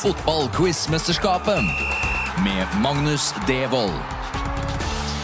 [0.00, 1.60] Fotballquizmesterskapet
[2.44, 3.92] med Magnus Devold.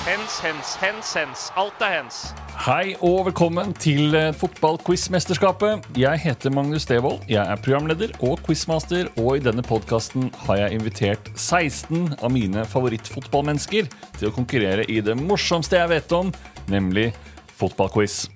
[0.05, 1.53] Hens, hens, hens, hens.
[1.57, 2.19] Alt er hens.
[2.61, 5.89] Hei og velkommen til eh, Fotballquizmesterskapet.
[5.97, 7.25] Jeg heter Magnus Devold.
[7.25, 12.69] Jeg er programleder og quizmaster, og i denne podkasten har jeg invitert 16 av mine
[12.69, 13.89] favorittfotballmennesker
[14.21, 16.35] til å konkurrere i det morsomste jeg vet om,
[16.69, 17.15] nemlig
[17.57, 18.27] fotballquiz.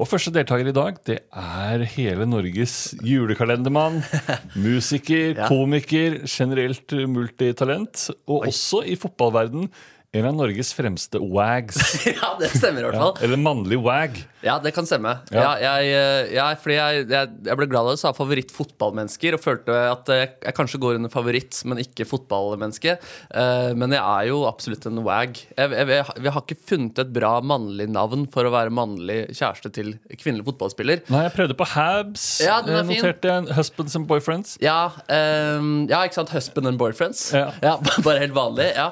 [0.00, 3.98] Og første deltaker i dag, det er hele Norges julekalendermann.
[4.64, 8.06] Musiker, komiker, generelt multitalent.
[8.24, 9.68] Og også i fotballverden
[10.12, 11.78] en av Norges fremste wags.
[12.20, 13.12] Ja, det stemmer i hvert fall.
[13.22, 14.16] Eller mannlig wag.
[14.42, 15.12] Ja, det kan stemme.
[15.30, 15.42] Ja.
[15.60, 15.76] Ja.
[15.78, 20.10] jeg, eh, jeg, fordi jeg, jeg, ble glad av det, sa favorittfotballmennesker, og følte at
[20.10, 22.96] jeg, jeg kanskje går under favoritt, men ikke fotballmenneske.
[22.96, 25.38] Eh, men jeg er jo absolutt en wag.
[25.54, 30.48] Jeg har ikke funnet et bra mannlig navn for å være mannlig kjæreste til kvinnelig
[30.48, 31.04] fotballspiller.
[31.12, 32.26] Nei, jeg prøvde på Habs.
[32.42, 33.04] Ja, den er eh, fin.
[33.04, 34.56] Noterte jeg Husbands and Boyfriends.
[34.64, 36.34] Ja, um, ja, ikke sant?
[36.34, 37.28] Husband and boyfriends.
[37.36, 37.76] Ja.
[38.06, 38.72] Bare helt vanlig.
[38.74, 38.90] Ja,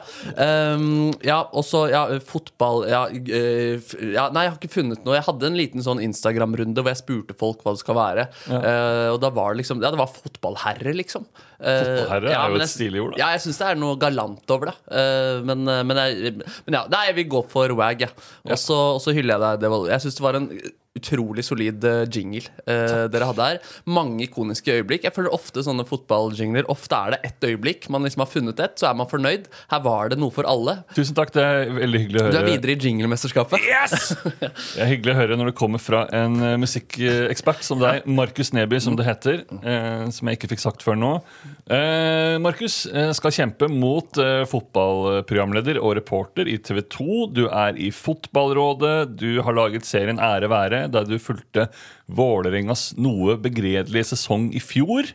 [0.77, 3.79] um, ja og så ja, fotball ja, eh,
[4.15, 5.17] ja, Nei, jeg har ikke funnet noe.
[5.17, 8.27] Jeg hadde en liten sånn Instagram-runde hvor jeg spurte folk hva det skal være.
[8.49, 11.29] Uh, og da var det liksom Ja, det var fotballherre, liksom.
[11.59, 13.23] Uh, Fotballherre er jo et stilig ord, da.
[13.23, 14.77] Ja, jeg syns det er noe galant over det.
[14.91, 16.35] Uh, men, men, jeg,
[16.67, 18.29] men ja, nei, jeg vil gå for wag, jeg.
[18.49, 19.65] Og så hyller jeg deg.
[19.65, 20.53] Det var, jeg syns det var en
[20.99, 23.61] utrolig solid eh, jingle eh, dere hadde her.
[23.89, 25.07] Mange ikoniske øyeblikk.
[25.09, 28.75] Jeg føler ofte sånne fotballjingler Ofte er det ett øyeblikk man liksom har funnet et,
[28.81, 29.47] så er man fornøyd.
[29.71, 30.79] Her var det noe for alle.
[30.97, 32.35] Tusen takk, det er veldig hyggelig å høre.
[32.35, 33.65] Du er videre i jinglemesterskapet.
[33.69, 34.11] Yes
[34.43, 38.53] Det er hyggelig å høre når det kommer fra en eh, musikkekspert som deg, Markus
[38.57, 39.43] Neby, som det heter.
[39.63, 41.13] eh, som jeg ikke fikk sagt før nå.
[41.69, 44.19] Eh, Markus eh, skal kjempe mot
[44.49, 47.19] fotballprogramleder og reporter i TV 2.
[47.37, 49.17] Du er i Fotballrådet.
[49.21, 51.69] Du har laget serien Ære være, da du fulgte
[52.09, 55.11] Vålerengas noe begredelige sesong i fjor.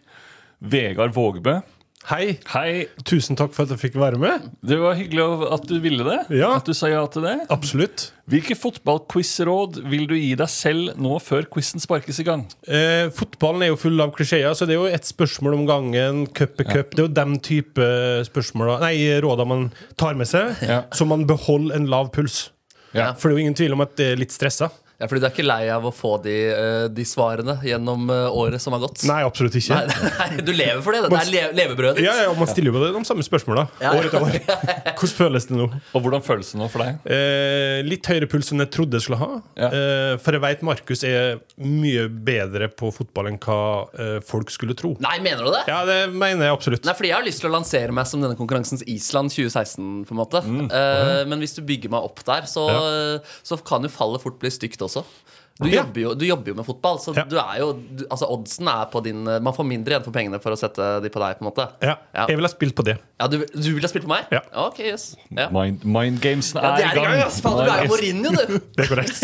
[0.63, 1.61] Vegard Vågbø.
[2.09, 2.33] Hei.
[2.51, 2.87] Hei.
[3.07, 4.49] Tusen takk for at jeg fikk være med.
[4.59, 5.23] Det var hyggelig
[5.55, 6.17] at du ville det.
[6.35, 6.49] Ja.
[6.57, 7.37] At du sa ja til det.
[7.53, 8.09] Absolutt.
[8.27, 12.43] Hvilke fotballquiz-råd vil du gi deg selv nå før quizen sparkes i gang?
[12.67, 16.25] Eh, fotballen er jo full av klisjeer, så det er jo ett spørsmål om gangen.
[16.35, 16.91] Cup er cup.
[16.91, 17.87] Det er jo den type
[18.27, 20.81] spørsmål Nei, råder man tar med seg, Ja.
[20.91, 22.49] så man beholder en lav puls.
[22.93, 23.13] Ja.
[23.15, 24.67] For det er jo ingen tvil om at det er litt stressa.
[25.03, 28.37] Ja, fordi du er ikke lei av å få de, eh, de svarene gjennom eh,
[28.39, 29.01] året som har gått?
[29.09, 29.75] Nei, absolutt ikke.
[29.75, 31.01] Nei, nei, du lever for det.
[31.11, 32.05] Det er le levebrødet ditt.
[32.07, 34.37] Ja, ja, Man stiller jo de samme spørsmåla år etter år.
[35.03, 35.65] Hvordan føles det nå?
[35.91, 37.01] Og hvordan føles det nå for deg?
[37.11, 39.29] Eh, litt høyere puls enn jeg trodde jeg skulle ha.
[39.59, 39.69] Ja.
[39.75, 43.59] Eh, for jeg veit Markus er mye bedre på fotball enn hva
[43.99, 44.93] eh, folk skulle tro.
[45.03, 45.65] Nei, mener du det?
[45.67, 46.87] Ja, det mener jeg absolutt.
[46.87, 49.91] Nei, fordi Jeg har lyst til å lansere meg som denne konkurransens Island 2016.
[50.07, 52.63] på en måte Eh, Men hvis du bygger meg opp der, så,
[53.45, 54.92] så kan jo fallet fort bli stygt også.
[55.61, 55.83] Du, Ja.
[55.83, 57.23] jobber, jo, du jobber jo med fotball, så Ja.
[57.29, 60.39] du er jo du, Altså oddsen er på din Man får mindre igjen for pengene
[60.41, 61.37] for å sette de på deg.
[61.37, 62.25] på en måte Ja, Ja.
[62.27, 62.95] Jeg ville ha spilt på det.
[63.21, 64.25] Ja, du, du vil ha spilt på meg?
[64.33, 64.41] Ja.
[64.65, 65.49] Ok, yes ja.
[65.53, 67.39] Mind, mind gamesen Ja, er, det er i gang, ass!
[67.41, 68.59] Faen, du er jo Mourinho, du!
[68.75, 69.23] Det er korrekt.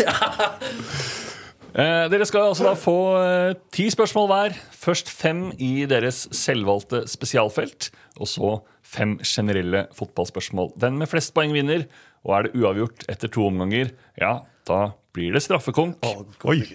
[1.70, 4.56] Eh, dere skal altså da få eh, ti spørsmål hver.
[4.74, 8.50] Først fem i deres selvvalgte spesialfelt, og så
[8.82, 10.72] fem generelle fotballspørsmål.
[10.82, 11.84] Den med flest poeng vinner,
[12.26, 15.96] og er det uavgjort etter to omganger, ja, da blir det straffekonk.
[16.44, 16.60] Oi.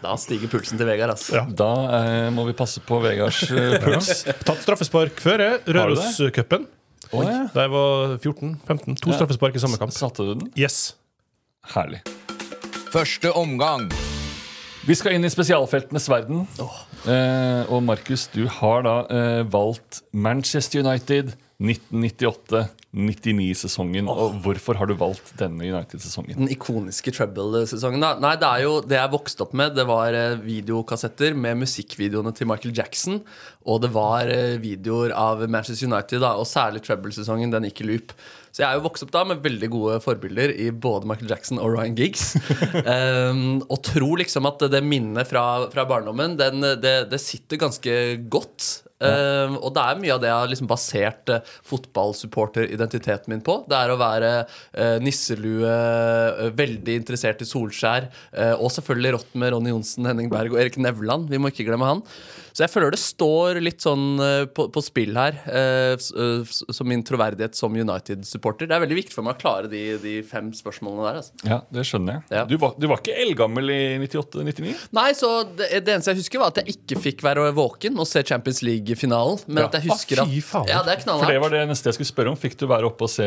[0.00, 1.12] Da stiger pulsen til Vegard.
[1.12, 1.66] ass Da
[1.98, 4.24] eh, må vi passe på Vegards eh, puls.
[4.44, 5.60] Tatt straffespark før jeg.
[5.66, 5.74] Det?
[5.76, 6.64] Røroscupen.
[7.12, 7.44] Oh, ja.
[7.52, 8.96] Da jeg var 14-15.
[9.04, 9.92] To straffespark i samme kamp.
[9.92, 10.48] Satte du den?
[10.56, 10.94] Yes.
[11.74, 12.00] Herlig.
[12.94, 13.90] Første omgang.
[14.84, 16.44] Vi skal inn i spesialfeltenes verden.
[17.08, 21.36] Eh, og Markus, du har da eh, valgt Manchester United
[22.94, 24.08] 1998-99-sesongen.
[24.10, 26.38] Og hvorfor har du valgt denne United-sesongen?
[26.38, 28.04] Den ikoniske Treble-sesongen.
[28.22, 29.74] Nei, Det er jo det jeg vokste opp med.
[29.74, 33.20] Det var eh, videokassetter med musikkvideoene til Michael Jackson.
[33.66, 37.52] Og det var eh, videoer av Manchester United, da, og særlig Treble-sesongen.
[37.54, 38.14] Den gikk i loop.
[38.54, 41.58] Så jeg er jo vokst opp da med veldig gode forbilder i både Michael Jackson
[41.58, 42.36] og Ryan Giggs.
[42.86, 47.96] um, og tror liksom at det minnet fra, fra barndommen, den, det, det sitter ganske
[48.30, 48.83] godt.
[49.04, 53.58] Um, og det er mye av det jeg har liksom basert uh, fotballsupporteridentiteten min på.
[53.70, 58.06] Det er å være uh, nisselue, uh, veldig interessert i Solskjær,
[58.58, 61.28] og selvfølgelig rått med Ronny Johnsen, Henning Berg og Erik Nevland.
[61.30, 62.02] Vi må ikke glemme han.
[62.54, 64.20] Så jeg føler det står litt sånn
[64.54, 65.40] på, på spill her,
[65.98, 68.68] som min troverdighet som United-supporter.
[68.70, 71.18] Det er veldig viktig for meg å klare de, de fem spørsmålene der.
[71.22, 71.48] Altså.
[71.50, 72.26] Ja, det skjønner jeg.
[72.36, 72.44] Ja.
[72.50, 74.74] Du, var, du var ikke eldgammel i 98-99?
[74.94, 78.08] Nei, så det, det eneste jeg husker, var at jeg ikke fikk være våken og
[78.08, 78.62] se Champions
[78.94, 79.42] League-finalen.
[79.48, 79.66] Men Ja.
[79.66, 80.66] at jeg husker Ah, at fy faen.
[80.68, 82.36] Ja, det For det var det neste jeg skulle spørre om.
[82.36, 83.26] Fikk du være oppe og se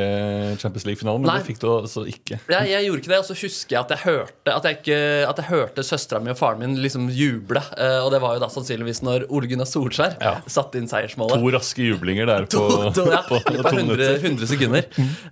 [0.57, 1.21] Champions League-finalen?
[1.21, 1.37] Men Nei.
[1.39, 2.39] det fikk du altså ikke.
[2.47, 5.29] Jeg, jeg gjorde ikke det, og så husker jeg at jeg hørte At jeg, ikke,
[5.29, 7.61] at jeg hørte søstera mi og faren min liksom juble.
[7.77, 10.39] Eh, og det var jo da sannsynligvis når Ole Gunnar Solskjær Ja.
[10.47, 11.37] satte inn seiersmålet.
[11.41, 14.85] To raske jublinger der på, To, to, ja, på, på 100, 100 sekunder.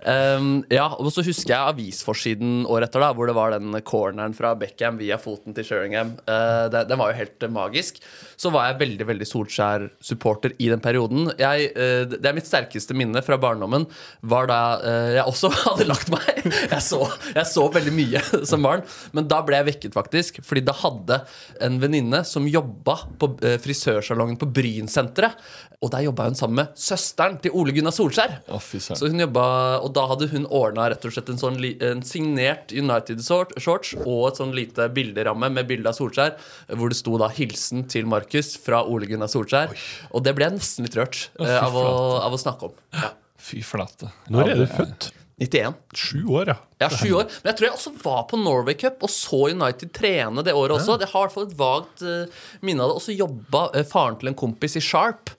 [0.06, 4.34] Um, ja, og så husker jeg avisforsiden året etter, da hvor det var den corneren
[4.36, 6.16] fra Beckham via foten til Sheringham.
[6.28, 8.02] Uh, det, den var jo helt eh, magisk.
[8.38, 10.15] Så var jeg veldig veldig Solskjær-supporter
[10.60, 11.30] i den perioden.
[11.40, 13.88] Jeg, eh, det er mitt sterkeste minne fra barndommen.
[14.22, 16.42] Var da eh, jeg også hadde lagt meg.
[16.46, 17.02] Jeg så,
[17.36, 18.86] jeg så veldig mye som barn.
[19.16, 20.42] Men da ble jeg vekket, faktisk.
[20.46, 21.22] Fordi da hadde
[21.66, 25.40] en venninne som jobba på eh, frisørsalongen på Brynsenteret.
[25.84, 28.40] Og der jobba hun sammen med søsteren til Ole Gunnar Solskjær.
[28.50, 28.60] Å.
[28.62, 29.46] Så hun jobba,
[29.84, 34.40] Og da hadde hun ordna rett og slett en sånn en signert United-shorts og et
[34.40, 36.36] sånn lite bilderamme med bilde av Solskjær,
[36.74, 39.76] hvor det sto da 'Hilsen til Markus' fra Ole Gunnar Solskjær.
[40.16, 41.86] Og det ble jeg nesten litt rørt eh, av, å,
[42.24, 42.82] av å snakke om.
[42.96, 43.12] Ja.
[43.46, 44.10] Fy flate.
[44.32, 45.12] Når er du født?
[45.38, 45.74] 91.
[45.94, 46.56] Sju år, ja.
[46.80, 47.28] Ja, sju år.
[47.44, 50.76] Men jeg tror jeg også var på Norway Cup og så United trene det året
[50.78, 50.96] også.
[51.00, 52.98] Jeg har i hvert fall et vagt eh, minne av det.
[53.00, 55.32] Og så jobba eh, faren til en kompis i Sharp.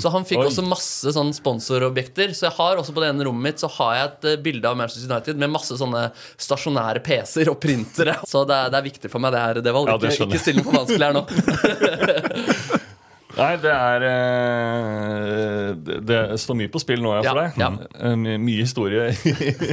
[0.00, 0.46] Så han fikk Oi.
[0.50, 2.32] også masse sånn sponsorobjekter.
[2.36, 4.68] Så jeg har også på det ene rommet mitt Så har jeg et eh, bilde
[4.68, 6.06] av Manchester United med masse sånne
[6.40, 8.18] stasjonære PC-er og printere.
[8.28, 9.62] Så det er, det er viktig for meg, det her.
[9.64, 9.88] Devold.
[9.88, 11.24] var Ja, det ikke, skjønner ikke still den for vanskelig her nå.
[13.32, 17.60] Nei, det er eh, det, det står mye på spill nå, ja, for deg.
[17.62, 17.70] ja.
[18.10, 19.08] Eh, my- Mye historie.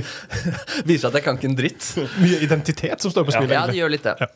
[0.90, 1.90] Viser at jeg kan ikke en dritt.
[2.24, 3.52] Mye identitet som står på spill.
[3.52, 4.30] Ja, det gjør litt det.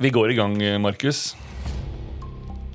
[0.00, 1.32] Vi går i gang, Markus.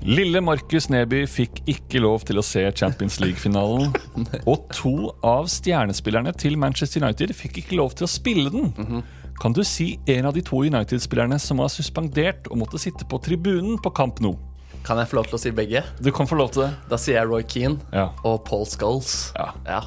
[0.06, 3.88] Lille Markus Neby fikk ikke lov til å se Champions League-finalen.
[4.52, 4.92] Og to
[5.26, 9.02] av stjernespillerne til Manchester United fikk ikke lov til å spille den.
[9.42, 13.18] Kan du si en av de to United-spillerne som var suspendert og måtte sitte på
[13.26, 14.36] tribunen på kamp nå?
[14.86, 15.82] Kan jeg få lov til å si begge?
[16.04, 16.72] Du kan få lov til det.
[16.92, 18.10] Da sier jeg Roy Keane Ja.
[18.24, 19.32] og Paul Scholes.
[19.66, 19.82] Ja.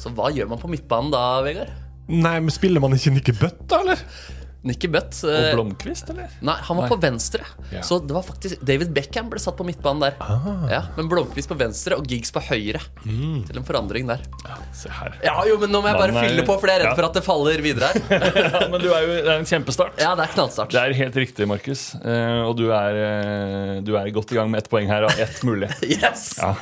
[0.00, 1.70] Så hva gjør man på midtbanen da, Vegard?
[2.10, 4.00] Nei, men Spiller man ikke Nicky Butt, da, eller?
[4.66, 5.16] Nicky Butt.
[5.24, 6.32] Og eh, Blomkvist, eller?
[6.44, 6.90] Nei, han var Nei.
[6.92, 7.46] på venstre.
[7.72, 7.80] Ja.
[7.86, 10.18] Så det var faktisk David Beckham ble satt på midtbanen der.
[10.68, 12.82] Ja, men Blomkvist på venstre og Giggs på høyre.
[13.04, 14.24] Til en forandring der.
[14.76, 15.16] Se her.
[15.24, 16.96] Ja, jo, men Nå må jeg bare er- fylle på, for jeg er redd Ja.
[16.98, 18.28] for at det faller videre her.
[18.60, 19.96] Ja, men du er jo, det er en kjempestart.
[20.00, 20.72] Ja, det er knallstart.
[20.74, 21.94] Det er helt riktig, Markus.
[22.02, 25.16] Uh, og du er, uh, du er godt i gang med ett poeng her og
[25.20, 25.70] ett mulig.
[25.90, 26.36] Yes!
[26.40, 26.52] Ja.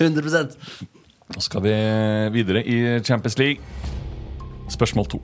[0.00, 0.44] 100
[1.26, 1.72] Nå skal vi
[2.36, 3.58] videre i Champions League.
[4.70, 5.22] Spørsmål to.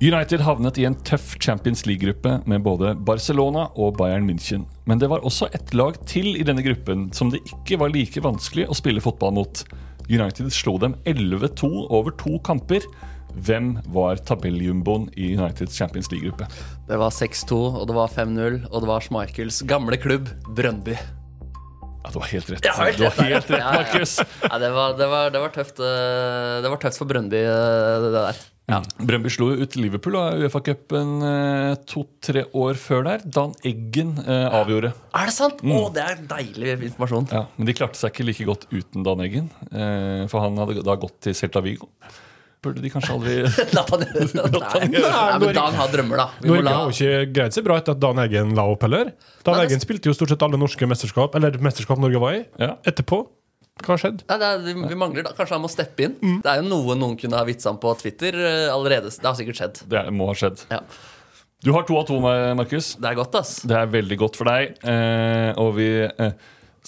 [0.00, 4.62] United havnet i en tøff Champions League-gruppe med både Barcelona og Bayern München.
[4.88, 8.22] Men det var også ett lag til i denne gruppen som det ikke var like
[8.24, 9.60] vanskelig å spille fotball mot.
[10.08, 12.86] United slo dem 11-2 over to kamper.
[13.44, 16.48] Hvem var tabelljumboen i Uniteds Champions League-gruppe?
[16.88, 20.96] Det var 6-2, og det var 5-0, og det var Schmeichels gamle klubb, Brøndby.
[20.96, 22.64] Ja, du har helt rett.
[22.64, 23.82] Ja, helt du har helt rett, Ja, ja.
[23.82, 24.16] Markus.
[24.48, 28.00] Ja, det, var, det, var, det, var tøft, eh, det var tøft for Brøndby, eh,
[28.06, 28.40] det der.
[28.70, 28.78] Ja.
[29.02, 33.24] Brøndby slo ut Liverpool og Uefa-cupen eh, to-tre år før der.
[33.26, 34.92] Dan Eggen eh, avgjorde.
[35.16, 35.62] Er det sant?
[35.64, 37.28] Å, det er deilig informasjon.
[37.34, 39.50] Ja, Men de klarte seg ikke like godt uten Dan Eggen.
[39.70, 41.90] Eh, for han hadde da gått til Celta Vigo.
[42.60, 46.26] Burde de kanskje aldri han Nei, Nei, men Dan har drømmer, da.
[46.42, 48.66] Vi må Norge la har jo ikke greid seg bra etter at Dan Eggen la
[48.68, 49.14] opp heller.
[49.46, 52.42] Dan Nei, Eggen spilte jo stort sett alle norske mesterskap Eller mesterskap Norge var i.
[52.60, 52.74] Ja.
[52.84, 53.22] Etterpå.
[53.80, 54.24] Hva har skjedd?
[54.28, 56.18] Nei, det er, vi, vi mangler da, Kanskje han må steppe inn.
[56.44, 59.12] Det er jo noe noen kunne ha vitsa om på Twitter eh, allerede.
[59.14, 59.82] Det har sikkert skjedd.
[59.90, 60.66] Det må ha skjedd.
[60.72, 60.82] Ja.
[61.60, 62.16] Du har to av to,
[62.56, 62.94] Markus.
[62.96, 63.58] Det er godt, ass.
[63.68, 64.78] Det er veldig godt for deg.
[64.80, 66.32] Eh, og vi eh,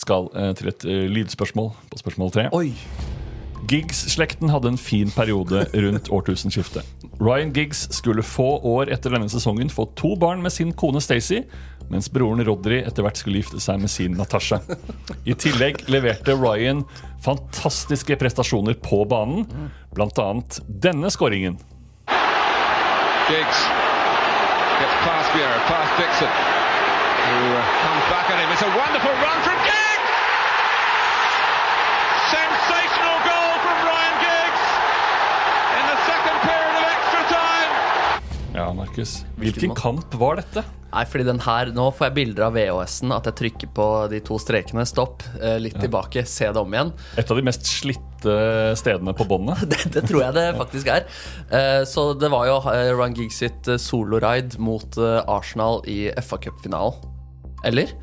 [0.00, 2.46] skal eh, til et eh, lydspørsmål på spørsmål tre.
[2.56, 2.70] Oi.
[3.68, 6.88] Giggs-slekten hadde en fin periode rundt årtusenskiftet.
[7.22, 11.44] Ryan Giggs skulle få år etter denne sesongen få to barn med sin kone Stacey,
[11.92, 14.62] mens broren Rodry etter hvert skulle gifte seg med sin Natasha.
[15.28, 16.86] I tillegg leverte Ryan
[17.22, 19.44] fantastiske prestasjoner på banen,
[20.00, 21.60] annet denne skåringen.
[23.28, 23.60] Giggs
[24.80, 28.48] gets past Vieira, past Dixon, who uh, comes back at him.
[28.50, 30.12] It's a wonderful run from Giggs!
[32.34, 34.64] Sensational goal from Ryan Giggs
[35.78, 37.70] in the second period of extra time.
[38.54, 39.24] Ja, Markus.
[39.36, 40.64] Hvilken kamp var dette?
[40.92, 43.12] Nei, fordi den her, Nå får jeg bilder av VHS-en.
[43.16, 44.84] At jeg trykker på de to strekene.
[44.88, 45.22] Stopp.
[45.40, 46.24] Litt Litt tilbake.
[46.28, 46.90] Se det om igjen.
[47.16, 48.34] Et av de mest slitte
[48.76, 49.62] stedene på båndet.
[49.72, 51.06] Det, det tror jeg det faktisk er.
[51.48, 56.10] Eh, Så det var jo eh, Ryan Giggs sitt eh, soloride mot eh, Arsenal i
[56.20, 57.00] FA Cup-finalen.
[57.64, 57.94] Eller?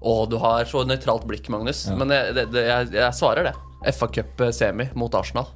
[0.00, 1.84] Å, du har så nøytralt blikk, Magnus.
[1.90, 3.54] Men jeg, det, jeg, jeg svarer det.
[3.94, 5.50] FA Cup-semi mot Arsenal.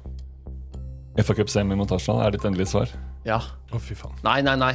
[1.21, 2.89] FA Cup semi mot Arsenal er ditt endelige svar.
[3.27, 3.37] Ja.
[3.73, 4.15] Å, fy faen.
[4.25, 4.73] Nei, nei, nei.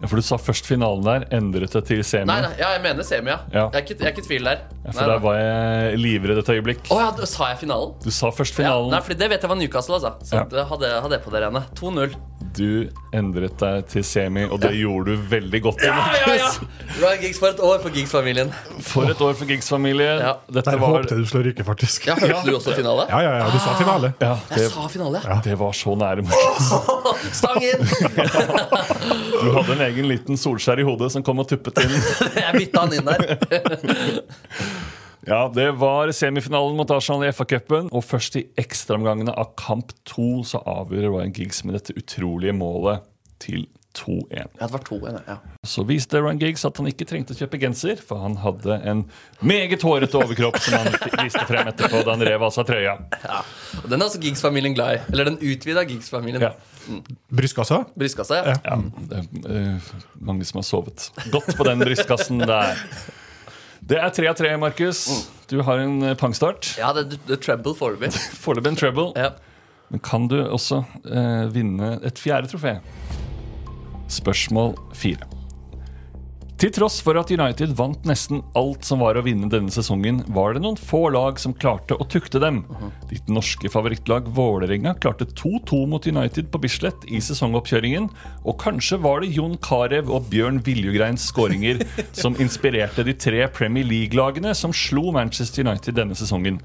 [0.00, 2.24] Ja, For du sa først finalen der, endret det til semi.
[2.30, 3.40] Nei, nei, ja, jeg mener semi, ja.
[3.52, 3.66] Ja.
[3.68, 4.62] Jeg, er ikke, jeg er ikke i tvil der.
[4.90, 6.80] Ja, for der var jeg livredd et øyeblikk.
[6.90, 7.94] Oh, ja, sa jeg finalen?
[8.02, 8.90] Du sa først Ja, finalen.
[8.90, 10.14] nei, for det vet jeg var Newcastle, altså.
[10.26, 10.64] Så Ja.
[10.66, 11.62] hadde, hadde jeg på det rene.
[11.78, 12.14] 2-0.
[12.56, 15.82] Du endret deg til semi, og det gjorde du veldig godt.
[15.86, 15.94] Ja,
[16.26, 16.48] ja, ja!
[16.98, 18.50] Du har Giggs for et år for Giggs-familien.
[18.82, 20.08] For et år for Gigs-familie.
[20.18, 20.32] Ja.
[20.50, 22.08] Dette Der var håpte du slår ryke, faktisk.
[22.10, 23.06] Ja, Hørte du også finale?
[23.08, 24.14] Ja, ja, ja, du sa finale.
[24.20, 25.20] ja, det, Jeg sa finale.
[25.24, 25.38] ja.
[25.44, 26.26] det var så nære.
[26.26, 27.86] Oh, Stang inn!
[29.40, 31.94] Du hadde en egen liten Solskjær i hodet som kom og tuppet inn.
[32.36, 33.20] Jeg bytta han inn der.
[35.30, 37.86] Ja, Det var semifinalen mot Arsenal i FA-cupen.
[37.94, 43.04] Og først i ekstraomgangene av kamp to så avgjør Ryan Giggs med dette utrolige målet
[43.38, 44.26] til 2-1.
[44.34, 45.36] Ja, det var 2-1, ja.
[45.66, 49.04] Så viste Ryan Giggs at han ikke trengte å kjøpe genser, for han hadde en
[49.42, 52.96] meget hårete overkropp som han viste frem etterpå da han rev av seg trøya.
[53.22, 53.40] ja.
[53.84, 55.00] Og den er altså Giggs-familien glad i.
[55.12, 56.42] Eller den utvida Giggs-familien.
[56.42, 56.98] Ja.
[57.30, 57.84] Brystkassa?
[57.98, 58.58] Brystkassa, ja.
[58.66, 62.74] Ja, det er uh, mange som har sovet godt på den brystkassen der.
[63.90, 65.00] Det er tre av tre, Markus.
[65.50, 66.76] Du har en eh, pangstart.
[66.78, 68.12] Ja, det, det er treble foreløpig.
[68.44, 69.06] Foreløpig en treble.
[69.18, 69.32] Ja.
[69.90, 72.76] Men kan du også eh, vinne et fjerde trofé?
[74.10, 75.26] Spørsmål fire.
[76.60, 80.52] Til tross for at United vant nesten alt som var å vinne denne sesongen, var
[80.52, 82.58] det noen få lag som klarte å tukte dem.
[83.08, 88.10] Ditt norske favorittlag Vålerenga klarte 2-2 mot United på Bislett i sesongoppkjøringen,
[88.44, 91.80] og kanskje var det Jon Carew og Bjørn Viljugreins skåringer
[92.20, 96.60] som inspirerte de tre Premier League-lagene som slo Manchester United denne sesongen.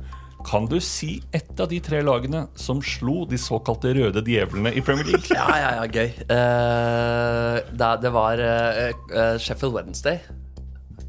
[0.46, 4.82] Kan du si ett av de tre lagene som slo de såkalte røde djevlene i
[4.86, 5.26] Premier League?
[5.34, 6.12] Ja, ja, ja, gøy.
[6.30, 10.20] Uh, det, det var uh, Sheffield Wednesday.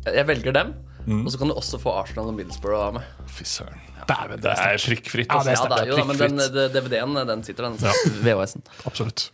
[0.07, 0.73] Jeg velger dem.
[1.07, 3.05] Og så kan du også få Arsenal og Middlesbrough av meg.
[3.31, 3.83] Fy søren.
[4.09, 5.31] Det er prikkfritt.
[5.31, 5.69] Ja, Altså.
[5.71, 6.41] det er jo da, men den,
[6.75, 7.77] DVD-en den sitter, den.
[8.27, 8.65] VHS-en.
[8.89, 9.29] Absolutt.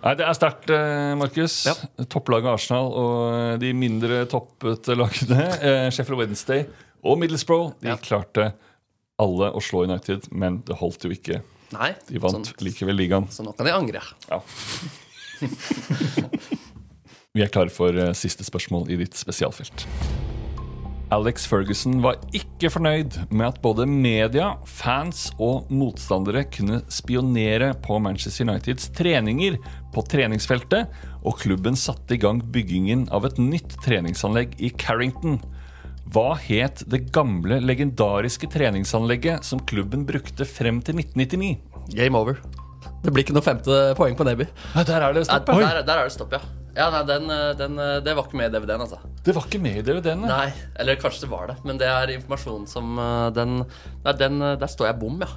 [0.00, 0.72] Nei, Det er sterkt,
[1.20, 1.58] Markus.
[1.68, 1.74] Ja.
[2.08, 5.50] Topplaget Arsenal og de mindre toppete lagene,
[5.92, 6.64] Sheffield Wednesday
[7.04, 7.98] og Middlesbrough, de Ja.
[8.00, 8.52] klarte
[9.20, 11.42] alle å slå United, men det holdt jo ikke.
[11.76, 13.28] Nei, De vant sånn, likevel ligaen.
[13.30, 14.02] så nå kan de angre.
[14.30, 14.40] Ja.
[17.30, 19.86] Vi er klare for eh, siste spørsmål i ditt spesialfelt.
[21.10, 27.98] Alex Ferguson var ikke fornøyd med at både media, fans og motstandere kunne spionere på
[28.02, 29.56] Manchester Uniteds treninger
[29.94, 30.86] på treningsfeltet,
[31.26, 35.40] og klubben satte i gang byggingen av et nytt treningsanlegg i Carrington.
[36.10, 41.52] Hva het det gamle, legendariske treningsanlegget som klubben brukte frem til 1999?
[41.94, 42.40] Game over.
[43.04, 44.48] Det blir ikke noe femte poeng på Neby.
[44.74, 45.68] Ja, der er det stopp, ja.
[45.68, 46.40] der, der er det stopp, ja.
[46.74, 48.98] Ja, nei, den, eh, den, eh, Det var ikke med i DVD-en, altså.
[49.24, 50.26] Det var ikke med i DVD-en.
[50.26, 51.56] Nei, eller kanskje det var det.
[51.66, 53.62] Men det er informasjon som eh, Den,
[54.04, 55.30] nei, den Der står jeg bom, ja.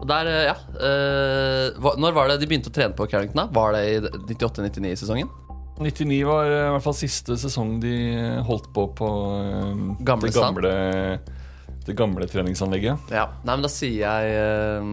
[0.00, 3.44] Og der, ja uh, Når var det de begynte å trene på Carrington?
[3.44, 3.46] da?
[3.54, 4.00] Var det i
[4.34, 5.30] 98-99-sesongen?
[5.78, 7.94] 99 var eh, i hvert fall siste sesong de
[8.46, 9.08] holdt på på
[9.40, 9.70] eh,
[10.06, 10.74] Gamle det gamle
[11.84, 13.10] Det gamle treningsanlegget.
[13.12, 13.26] Ja.
[13.42, 14.84] Nei, men da sier jeg uh,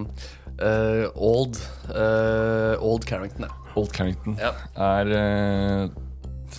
[0.59, 1.59] eh, Old
[1.93, 3.75] uh, Old Carrington, ja.
[3.79, 4.51] Old Carrington Ja.
[4.75, 5.85] er uh,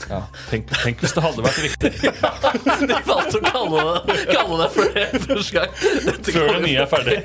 [0.09, 1.91] ja, tenk, tenk hvis det hadde vært riktig
[2.88, 5.71] De valgte å kalle det, kalle det for det første gang.
[6.33, 7.19] Før det nye er ferdig.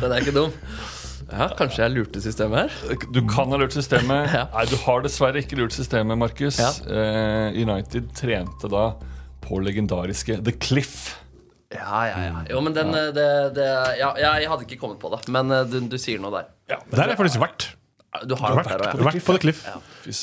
[0.00, 0.54] Den er ikke dum.
[1.30, 3.06] Ja, Kanskje jeg lurte systemet her?
[3.14, 4.30] Du kan ha lurt systemet.
[4.40, 4.44] Ja.
[4.54, 6.58] Nei, du har dessverre ikke lurt systemet, Markus.
[6.60, 6.70] Ja.
[6.90, 8.84] Eh, United trente da
[9.44, 11.16] på legendariske The Cliff.
[11.70, 12.38] Ja, ja, ja.
[12.50, 13.26] Jo, men den, eh, det,
[13.58, 13.66] det,
[14.00, 15.22] ja, jeg hadde ikke kommet på det.
[15.30, 16.50] Men eh, du, du sier noe der.
[16.90, 17.70] Der har jeg faktisk vært.
[18.26, 19.60] Du har du har vært, òg, vært på The Cliff.
[19.68, 19.76] Ja.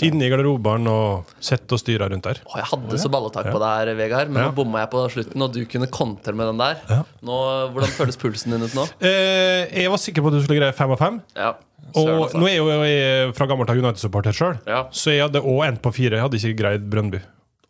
[0.04, 2.42] Inne i garderobene og sett og styra rundt der.
[2.44, 4.50] Åh, jeg hadde så balletak på deg her, Vegard, men Ja.
[4.50, 7.06] nå bomma jeg på slutten, og du kunne kontre med den der.
[7.24, 7.38] Nå,
[7.72, 8.84] hvordan føles pulsen din ut nå?
[9.08, 11.22] Eh, jeg var sikker på at du skulle greie fem av fem.
[11.38, 11.54] Ja.
[11.96, 12.38] Og altså.
[12.42, 14.84] nå er jeg jo jeg fra gammelt av United-supporter sjøl, Ja.
[14.92, 16.20] så jeg hadde òg endt på fire.
[16.20, 17.22] Jeg hadde ikke greid Brøndby.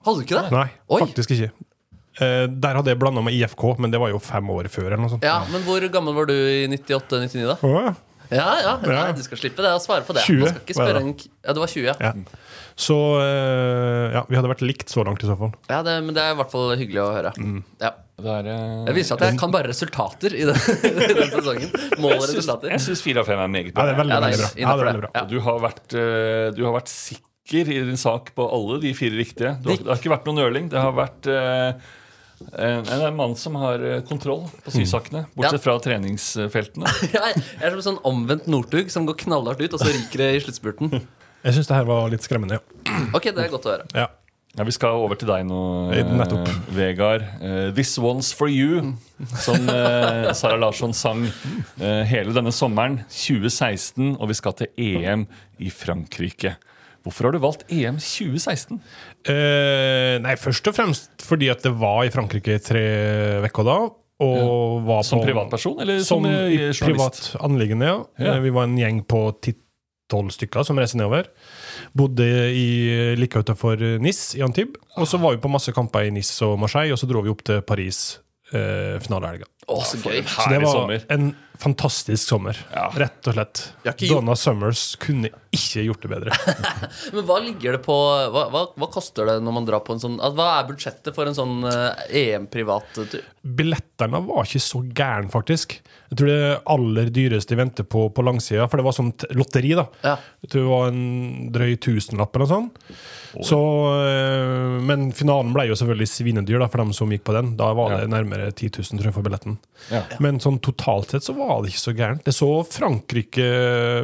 [0.08, 0.52] Hadde du ikke det?
[0.52, 1.00] Nei, Oi.
[1.06, 1.52] faktisk ikke.
[2.18, 4.88] Eh, der hadde jeg blanda med IFK, men det var jo fem år før.
[4.90, 5.22] eller noe sånt.
[5.24, 7.56] Ja, Men hvor gammel var du i 98-99, da?
[7.62, 7.94] Å, ja.
[8.34, 9.12] Ja, ja, ja.
[9.16, 10.24] Du skal slippe det å svare på det.
[10.28, 11.14] 20 Man skal ikke spørre jeg en
[11.48, 11.96] Ja, det var 20, ja.
[12.02, 12.12] Ja.
[12.78, 15.54] Så eh, ja, vi hadde vært likt så langt i så fall.
[15.72, 17.32] ja det, men det er i hvert fall hyggelig å høre.
[17.42, 17.62] Mm.
[17.82, 17.94] Ja.
[18.18, 20.58] Det er, eh, Jeg viser at jeg kan bare resultater i den,
[20.90, 21.70] i den sesongen.
[22.02, 22.72] Mål og resultater.
[22.74, 23.86] Jeg syns fire av fem er meget Ja, bra.
[23.86, 24.52] det er veldig, Ja, det er veldig bra.
[24.58, 25.12] Ja, det er veldig bra.
[25.20, 25.24] Ja.
[25.30, 29.16] Du har, vært, eh, du har vært sikker i din sak på alle de fire
[29.22, 29.54] riktige.
[29.64, 30.70] Du har, det har ikke vært noe nøling.
[30.74, 31.30] Det har vært
[32.54, 36.92] eh, er en mann som har eh, kontroll på sysakene, bortsett fra treningsfeltene.
[37.16, 40.30] Jeg er som en sånn omvendt Northug som går knallhardt ut, og så ryker det
[40.36, 40.94] i sluttspurten.
[41.46, 43.04] Jeg syns det her var litt skremmende, ja.
[43.16, 43.92] Ok, det er godt å høre.
[43.96, 44.08] ja.
[44.58, 45.58] Ja, Vi skal over til deg nå,
[45.94, 46.54] Eh, eh.
[46.74, 47.22] Vegard.
[47.42, 48.96] Eh, 'This One's For You',
[49.38, 51.28] som eh, Sara Larsson sang
[51.78, 54.16] eh, hele denne sommeren 2016.
[54.18, 55.28] Og vi skal til EM
[55.60, 56.56] i Frankrike.
[57.06, 58.82] Hvorfor har du valgt EM 2016?
[59.30, 62.84] Eh, nei, først og fremst fordi at det var i Frankrike i tre
[63.48, 63.78] uker da.
[64.24, 66.82] Og var på, Som privatperson, eller Som som, eh, journalist?
[66.82, 67.98] privat anliggende, ja.
[68.18, 68.34] Ja.
[68.36, 71.28] Eh, Vi var en gjeng på ti-tolv stykker som reiste nedover.
[71.96, 74.82] Bodde i, like utenfor Nis i Antibes.
[74.98, 77.30] Og så var vi på masse kamper i Nis og Marseille, og så dro vi
[77.30, 78.20] opp til Paris
[78.54, 79.46] eh, finalehelga.
[79.68, 80.00] Så.
[80.00, 82.88] Så det var en fantastisk sommer, Ja.
[82.96, 83.62] rett og slett.
[84.10, 86.36] Donna Summers kunne ikke gjort det bedre.
[87.16, 87.96] Men hva ligger det på
[88.34, 91.16] Hva, hva, hva koster det når man drar på en sånn altså, Hva er budsjettet
[91.16, 92.04] for en sånn eh,
[92.36, 93.16] EM-privattur?
[93.58, 95.78] Billettene var ikke så gæren, faktisk.
[96.12, 99.72] Jeg tror det aller dyreste de ventet på på langsida, for det var sånt lotteri,
[99.80, 99.88] da.
[100.04, 100.18] Ja.
[100.44, 102.92] Jeg tror det var en drøy tusenlapp eller noe sånt.
[103.48, 107.54] Så, øh, men finalen ble jo selvfølgelig svinedyr da, for dem som gikk på den.
[107.60, 109.58] Da var det nærmere 10 000 tror jeg, for billetten.
[109.94, 110.04] Ja.
[110.24, 112.26] Men sånn totalt sett så var det ikke så gærent.
[112.26, 113.48] Det så Frankrike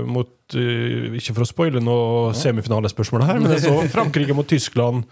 [0.08, 5.06] mot øh, Ikke for å spoile noe semifinalespørsmål her, men det så Frankrike mot Tyskland.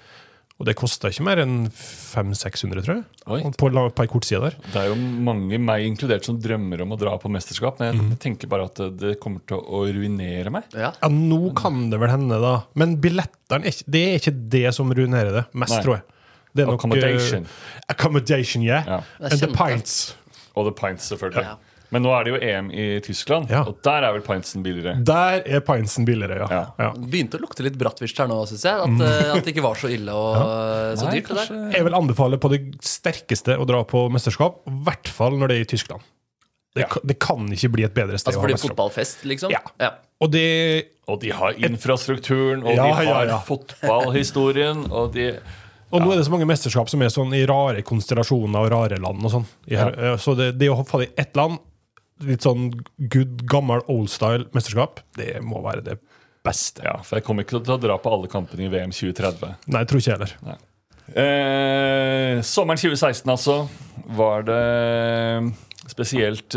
[0.62, 3.06] Og det kosta ikke mer enn 500-600, tror jeg.
[3.34, 3.40] Oi.
[3.58, 4.58] På, på kortside der.
[4.62, 7.82] Det er jo mange, meg inkludert, som drømmer om å dra på mesterskap.
[7.82, 8.12] Men jeg mm.
[8.22, 10.70] tenker bare at det- kommer til å ruinere meg.
[10.78, 10.92] Ja.
[10.94, 12.54] Ja, nå kan det vel hende, da.
[12.78, 15.82] Men billettene det er ikke det som ruinerer det mest, Nei.
[15.88, 16.06] tror jeg.
[16.52, 17.50] Det er nok, Accommodation.
[17.50, 18.86] Uh, accommodation, yeah.
[18.86, 19.02] Ja.
[19.18, 20.14] And the pints.
[20.54, 21.48] Og The Pints, selvfølgelig.
[21.48, 21.71] Ja.
[21.92, 23.64] Men nå er det jo EM i Tyskland, Ja.
[23.68, 25.04] og der er vel pintsen billigere.
[25.04, 26.48] Der er pintsen billigere, ja.
[26.50, 26.62] Ja.
[26.80, 26.92] ja.
[26.96, 28.80] Begynte å lukte litt bratwurst her nå, syns jeg.
[28.80, 31.28] At, eh, at det ikke var så ille og eh, så Nei, dyrt.
[31.28, 35.08] det der kanskje- Jeg vil anbefale på det sterkeste å dra på mesterskap, i hvert
[35.12, 36.02] fall når det er i Tyskland.
[36.74, 36.88] Det, Ja.
[36.88, 39.52] kan- det kan ikke bli et bedre sted Altså fordi fotballfest, liksom?
[39.52, 39.92] Ja.
[40.22, 43.40] Og det Og de har infrastrukturen, og Ja, de har ja.
[43.40, 45.34] fotballhistorien, og de
[45.92, 48.98] Og nå er det så mange mesterskap som er sånn i rare konstellasjoner og rare
[48.98, 49.26] land.
[49.26, 49.46] og sånn.
[49.68, 51.60] Eh, Så det, det å få det i ett land,
[52.26, 52.70] litt sånn
[53.12, 55.98] good, gammel, old style mesterskap, det må være det
[56.46, 56.84] beste.
[56.86, 59.58] Ja, for jeg kommer ikke til å dra på alle kampene i VM 2030.
[59.68, 60.36] Nei, jeg tror ikke heller.
[60.42, 60.68] heller.
[61.12, 63.58] Eh, sommeren 2016, altså,
[64.16, 64.62] var det
[65.92, 66.56] spesielt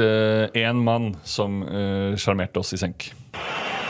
[0.54, 2.14] én mann som eh,
[2.60, 3.10] oss i senk.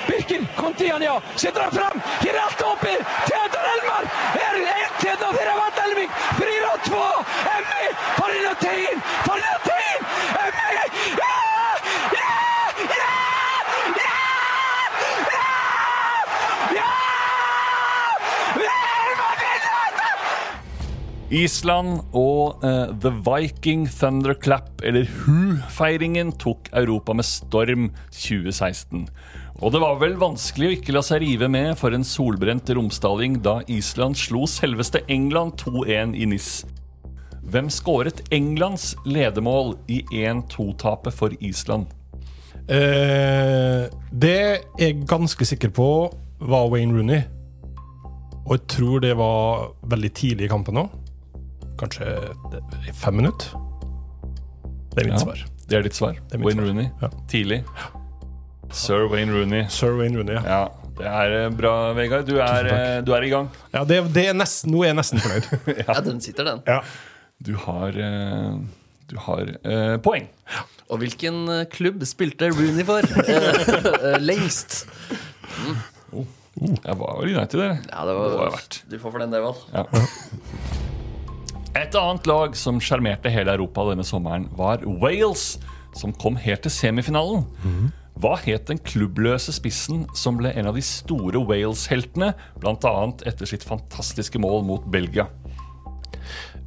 [0.06, 2.94] Birken, Contiania, setter han fram, gir alt oppi,
[3.28, 4.04] Teodor Elmar,
[4.36, 5.50] er 1-1 fyrir
[5.84, 6.10] Elvik!
[6.40, 7.00] 4-2,
[7.54, 7.86] Emmy,
[8.18, 9.98] for en latin, for en latin,
[10.44, 10.70] Emmy,
[11.22, 11.34] ja,
[12.12, 12.30] ja, ja,
[12.92, 13.08] ja,
[15.32, 15.40] ja,
[16.76, 16.90] ja,
[18.60, 18.76] ja,
[19.08, 20.14] Elmar vinner!
[21.34, 29.08] Island og uh, The Viking Thunderclap, eller Who-feiringen, tok Europa med storm 2016.
[29.62, 33.40] Og det var vel vanskelig å ikke la seg rive med for en solbrent romsdaling
[33.42, 36.50] da Island slo selveste England 2-1 i NIS.
[37.50, 41.90] Hvem skåret Englands ledemål i 1-2-tapet for Island?
[42.64, 44.40] Eh, det
[44.80, 45.88] er ganske sikker på
[46.40, 47.24] var Wayne Rooney.
[48.44, 51.00] Og jeg tror det var veldig tidlig i kampen òg.
[51.80, 52.06] Kanskje
[52.94, 53.48] fem minutter.
[54.94, 55.24] Det er mitt Ja.
[55.24, 55.44] svar.
[55.68, 56.14] Det er ditt svar.
[56.32, 56.66] er Wayne svar.
[56.68, 56.90] Rooney.
[57.02, 57.08] Ja.
[57.28, 57.64] Tidlig.
[58.70, 59.66] Sir Wayne Rooney.
[59.68, 60.42] Sir Wayne Rooney, ja.
[60.44, 62.26] Ja, det er eh, bra, Vegard.
[62.26, 63.48] Du er, eh, du er i gang.
[63.72, 65.50] ja det, det er nesten, nå er jeg nesten fornøyd.
[65.88, 66.62] Ja, den sitter, den.
[66.66, 66.80] ja.
[67.44, 68.54] Du har, eh,
[69.10, 70.28] du har eh, poeng.
[70.90, 73.02] Og hvilken klubb spilte Rooney for
[74.28, 74.84] lengst?
[75.58, 75.76] Mm.
[76.12, 76.26] Oh,
[76.60, 76.84] lengst?
[76.86, 77.70] Jeg var vel United, det.
[77.90, 78.82] Ja, det Det var var verdt.
[78.90, 79.54] Du får for den, det, vel.
[79.74, 79.84] Ja.
[81.74, 85.58] Et annet lag som sjarmerte hele Europa denne sommeren, var Wales,
[85.98, 87.46] som kom helt til semifinalen.
[88.14, 92.30] Hva het den klubbløse spissen som ble en av de store Wales-heltene,
[92.62, 92.94] bl.a.
[93.26, 95.26] etter sitt fantastiske mål mot Belgia?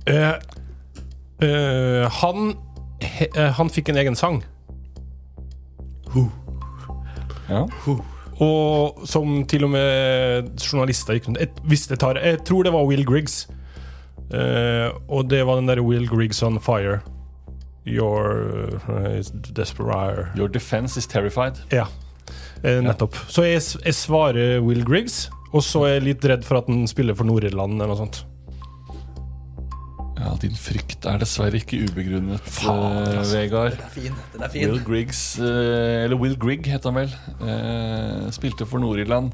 [0.07, 0.35] Uh,
[1.43, 2.51] uh, han,
[3.03, 4.41] he, uh, han fikk en egen sang.
[7.47, 7.63] Ja.
[8.43, 13.47] Og som til og med journalister gikk rundt jeg Jeg tror det var Will Griggs.
[14.33, 16.99] Eh, og det var den der Will Griggs on fire.
[17.87, 21.61] Your uh, is desperate Your defense is terrified.
[21.71, 21.85] Ja,
[22.63, 23.15] eh, nettopp.
[23.31, 26.83] Så jeg, jeg svarer Will Griggs, og så er jeg litt redd for at han
[26.91, 28.25] spiller for Nord-Irland eller noe sånt.
[30.17, 33.77] Ja, Din frykt er dessverre ikke ubegrunnet, eh, Vegard.
[33.77, 34.15] Den er fin.
[34.33, 37.13] Den er Will Griggs, eh, eller Will Grigg het han vel,
[37.45, 39.31] eh, spilte for Nord-Irland.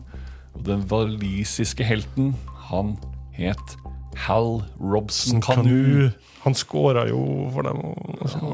[0.54, 2.36] Og den walisiske helten,
[2.70, 2.98] han
[3.34, 3.78] het
[4.16, 6.12] Hal Robson Kanu.
[6.44, 7.80] Han skåra jo for dem.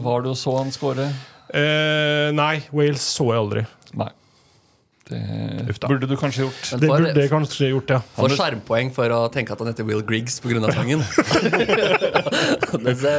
[0.05, 1.09] Var det og så han skåre?
[1.53, 3.65] eh, nei, Wales så jeg aldri.
[3.97, 4.09] Nei.
[5.09, 6.67] Det burde du kanskje gjort.
[6.75, 7.97] Men Det burde jeg kanskje gjort, ja.
[8.13, 10.61] Får skjermpoeng for å tenke at han heter Will Griggs pga.
[10.69, 11.01] sangen.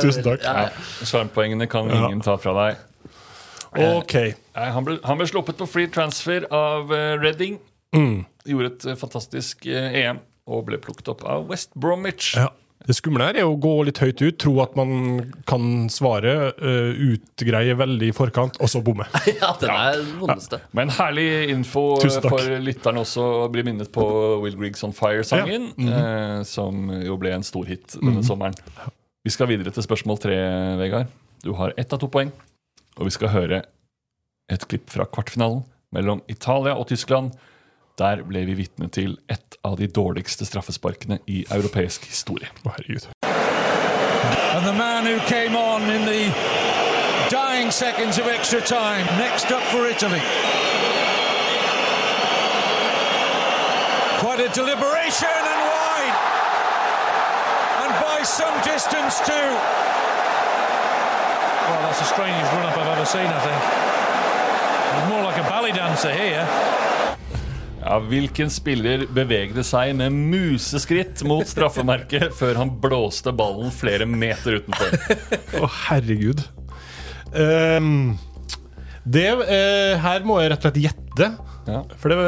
[0.05, 0.45] Tusen takk.
[0.45, 0.71] Ja, ja.
[1.03, 2.05] Skjermpoengene kan Ja.
[2.07, 2.77] ingen ta fra deg.
[3.75, 4.15] Ok.
[4.15, 7.59] eh, Han ble, han ble sluppet på free transfer av uh, Reading.
[7.95, 8.25] Mm.
[8.47, 10.19] Gjorde et uh, fantastisk uh, EM
[10.51, 12.35] og ble plukket opp av West Bromwich.
[12.37, 12.51] Ja.
[12.81, 16.95] Det skumle her er å gå litt høyt ut, tro at man kan svare, uh,
[17.13, 19.05] utgreie veldig i forkant, og så bomme.
[19.29, 20.63] ja, den er den vondeste.
[20.73, 21.83] Men herlig info
[22.25, 24.07] for lytterne også å bli minnet på
[24.41, 25.91] Will Griggs On Fire-sangen, Mhm.
[25.93, 28.57] eh, som jo ble en stor hit denne sommeren.
[29.29, 30.41] Vi skal videre til spørsmål tre,
[30.81, 31.13] Vegard.
[31.45, 32.33] Du har ett av to poeng,
[32.97, 33.61] og vi skal høre
[34.51, 37.37] et klipp fra kvartfinalen mellom Italia og Tyskland.
[38.01, 42.49] Der ble vi vitne til et av de dårligste straffesparkene i europeisk historie.
[42.65, 43.11] Å, herregud.
[44.57, 46.33] And the man who came on in the
[47.29, 50.23] dying seconds of extra time, next up for Italy.
[54.25, 56.17] Quite a deliberation and wide.
[57.85, 59.51] And by some distance too.
[61.69, 63.61] Well, that's the strangest run-up I've ever seen, I think.
[64.97, 66.49] It's more like a ballet dancer here.
[67.81, 74.59] Ja, Hvilken spiller bevegde seg med museskritt mot straffemerket før han blåste ballen flere meter
[74.61, 74.89] utenfor?
[75.65, 76.43] Å, herregud.
[77.33, 78.19] Um,
[79.07, 81.31] det uh, Her må jeg rett og slett gjette,
[81.71, 81.81] Ja.
[82.03, 82.21] for det,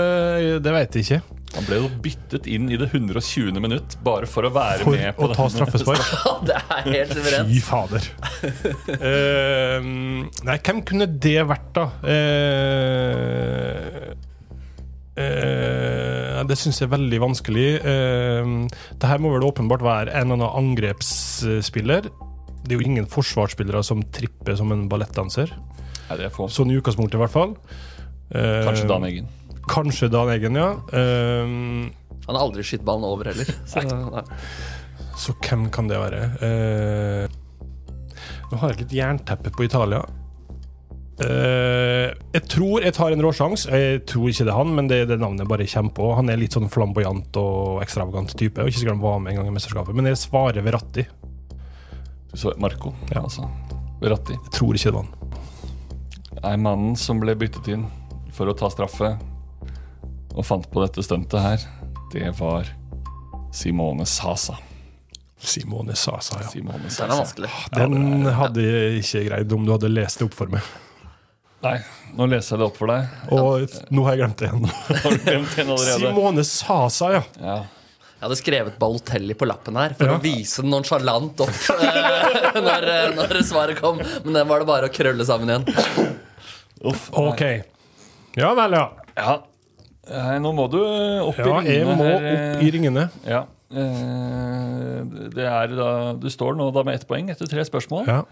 [0.65, 1.21] det vet jeg ikke.
[1.53, 3.53] Han ble jo byttet inn i det 120.
[3.61, 6.01] minutt bare for å være For med på å ta straffespark.
[6.49, 7.53] Det er helt suverent.
[7.53, 8.03] Fy fader.
[8.89, 9.79] uh,
[10.49, 11.85] nei, hvem kunne det vært, da?
[12.15, 14.15] Eh,
[15.21, 17.67] eh, det syns jeg er veldig vanskelig.
[17.81, 18.53] Eh,
[18.99, 22.09] det her må vel åpenbart være en eller annen angrepsspiller.
[22.63, 25.51] Det er jo ingen forsvarsspillere som tripper som en ballettdanser.
[26.09, 26.49] Nei, det er få.
[26.53, 27.57] Sånn i utgangspunktet, i hvert fall.
[28.31, 29.31] Eh, Kanskje Dan Eggen.
[29.71, 30.71] Kanskje Dan Eggen, ja.
[30.93, 31.53] Eh,
[32.23, 33.49] Han har aldri skitt ballen over heller.
[33.67, 33.83] Så,
[35.19, 36.21] så hvem kan det være?
[36.41, 37.35] Eh,
[38.51, 40.01] nå har jeg litt jernteppe på Italia.
[41.21, 43.69] Eh, jeg tror jeg tar en råsjanse.
[43.71, 46.07] Jeg tror ikke det er han, men det er det navnet jeg bare kommer på.
[46.17, 48.63] Han er litt sånn flamboyant og ekstravagant type.
[48.63, 51.05] Og ikke sikkert han var med en gang i mesterskapet, men jeg svarer Verratti.
[52.33, 53.21] Du så Marco, Ja.
[53.23, 53.45] altså.
[54.01, 54.33] Verratti.
[54.33, 55.39] Jeg tror ikke det var han.
[56.43, 57.85] Er mannen som ble byttet inn
[58.33, 59.13] for å ta straffe,
[60.33, 61.59] og fant på dette stuntet her,
[62.11, 62.65] det var
[63.53, 64.57] Simone Sasa.
[65.39, 66.49] Simone Sasa, ja.
[66.49, 67.51] Simone Den er vanskelig.
[67.77, 70.63] Den hadde jeg ikke greid om du hadde lest det opp for meg.
[71.63, 71.77] Nei,
[72.19, 73.13] nå leser jeg det opp for deg.
[73.31, 75.47] Og nå har jeg glemt det igjen.
[75.95, 77.23] Simone Sasa, ja.
[77.39, 77.57] Ja.
[78.23, 80.17] Jeg hadde skrevet Balotelli på lappen her for Ja.
[80.19, 83.99] å vise den nonsjalant opp eh, når, eh, når svaret kom.
[84.25, 86.13] Men den var det bare å krølle sammen igjen.
[86.87, 87.09] Uff.
[87.19, 87.43] OK.
[88.39, 88.85] Ja vel, ja.
[89.19, 89.35] Ja.
[90.13, 92.15] Nei, Nå må du opp Ja, i jeg må her.
[92.15, 93.09] opp i ringene.
[93.27, 93.45] Ja.
[93.73, 98.07] Eh, Det er da Du står nå da med ett poeng etter tre spørsmål.
[98.11, 98.23] Ja.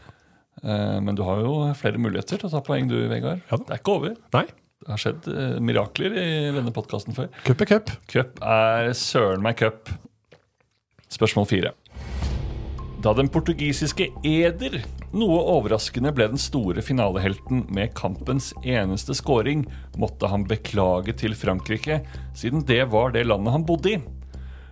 [0.65, 3.43] Eh, Men du har jo flere muligheter til å ta poeng, du, Vegard.
[3.51, 3.57] Ja.
[3.61, 4.17] Det er ikke over.
[4.37, 4.47] Nei.
[4.81, 7.29] Det har skjedd eh, mirakler i denne podkasten før.
[7.45, 7.93] Cup er cup.
[8.09, 9.93] Cup er søren meg cup.
[11.11, 11.75] Spørsmål fire.
[13.01, 14.83] Da den portugisiske Eder
[15.17, 19.65] noe overraskende ble den store finalehelten med kampens eneste scoring,
[19.99, 22.03] måtte han beklage til Frankrike,
[22.37, 24.01] siden det var det landet han bodde i.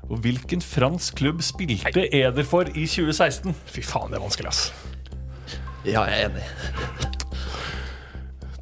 [0.08, 3.56] Og hvilken fransk klubb spilte Eder for i 2016?
[3.68, 4.68] Fy faen, det er vanskelig, ass.
[5.88, 6.44] Ja, jeg er enig.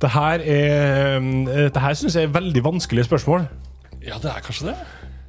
[0.00, 3.46] Det her er eh, Det her syns jeg er veldig vanskelige spørsmål.
[4.04, 4.76] Ja, det er kanskje det?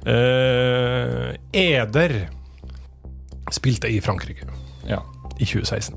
[0.08, 2.12] Uh, Eder
[3.52, 4.46] spilte i Frankrike
[4.88, 5.00] Ja.
[5.40, 5.96] i 2016.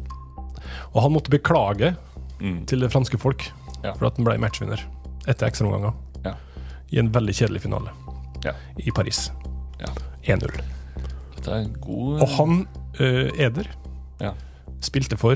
[0.93, 1.95] Og han måtte beklage
[2.41, 2.65] Mm.
[2.65, 3.43] til det franske folk
[3.83, 3.91] Ja.
[3.93, 4.81] for at han ble matchvinner
[5.27, 5.93] etter ekstraomganger
[6.25, 6.33] Ja.
[6.91, 7.89] i en veldig kjedelig finale
[8.43, 8.51] Ja.
[8.79, 9.31] i Paris.
[9.79, 9.85] ja.
[10.23, 10.49] 1-0.
[11.35, 12.67] Dette er god Og han,
[12.99, 13.67] uh, Eder,
[14.19, 14.31] Ja.
[14.81, 15.35] spilte for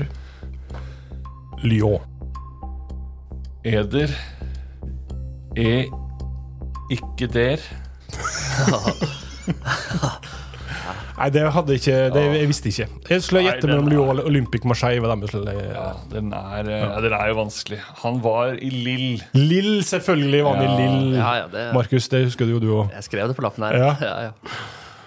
[1.64, 2.00] Lyon.
[3.66, 4.12] Eder
[5.56, 5.86] er
[6.92, 7.56] ikke der.
[11.16, 12.86] Nei, det hadde ikke det, Jeg visste ikke.
[13.08, 15.00] Jeg skulle gjette mellom Lyon og Olympic Marseille.
[15.02, 17.78] Var dem, skulle, Ja, den er, ja, den er jo vanskelig.
[18.02, 19.22] Han var i Lill.
[19.34, 20.74] Lill, selvfølgelig var han Ja.
[20.74, 21.14] i Lill.
[21.16, 22.92] Ja, ja, det, Markus, det husker jo du òg.
[22.94, 23.76] jeg skrev det på lappen her.
[23.80, 23.96] Ja.
[24.00, 24.30] Ja, ja.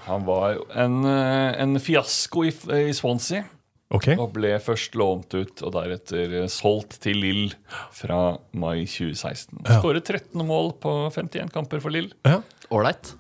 [0.10, 2.52] Han var jo en, eh, en fiasko i,
[2.90, 3.44] i Swansea.
[3.90, 4.12] OK.
[4.20, 7.56] Og ble først lånt ut og deretter eh, solgt til Lill
[7.96, 9.64] fra mai 2016.
[9.66, 9.80] Ja.
[9.80, 12.12] Skåret 13 mål på 51 kamper for Lill.
[12.28, 12.42] Ja.
[12.70, 13.16] Ålreit.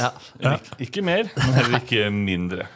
[0.00, 0.10] Ja.
[0.42, 0.56] Ja.
[0.82, 2.66] Ikke mer, men heller ikke mindre.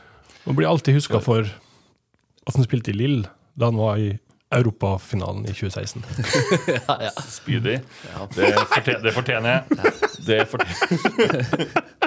[0.46, 3.20] Man blir alltid huska for at han spilte i Lill
[3.59, 4.12] da han var i
[4.54, 6.04] Europafinalen i 2016.
[8.07, 9.62] ja, Det, fortjener, det fortjener jeg.
[10.24, 11.88] Det fortjener.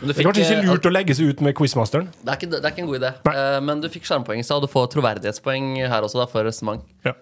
[0.00, 2.06] Men du Det er kanskje eh, ikke lurt å legge seg ut med quizmasteren.
[2.22, 3.10] Det er ikke, det er ikke en god idé.
[3.26, 3.34] Nei.
[3.36, 6.48] Eh, men du fikk sjarmpoeng i stad, og du får troverdighetspoeng her også, da, for
[6.48, 6.86] resonnement.
[7.04, 7.12] Ja.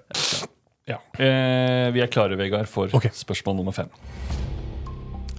[0.88, 1.00] Ja.
[1.20, 3.12] Eh, vi er klare, Vegard, for okay.
[3.14, 3.90] spørsmål nummer fem.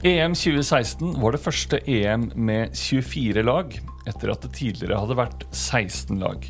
[0.05, 3.73] EM 2016 var det første EM med 24 lag,
[4.07, 6.45] etter at det tidligere hadde vært 16 lag.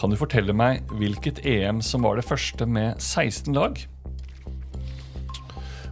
[0.00, 3.80] Kan du fortelle meg hvilket EM som var det første med 16 lag?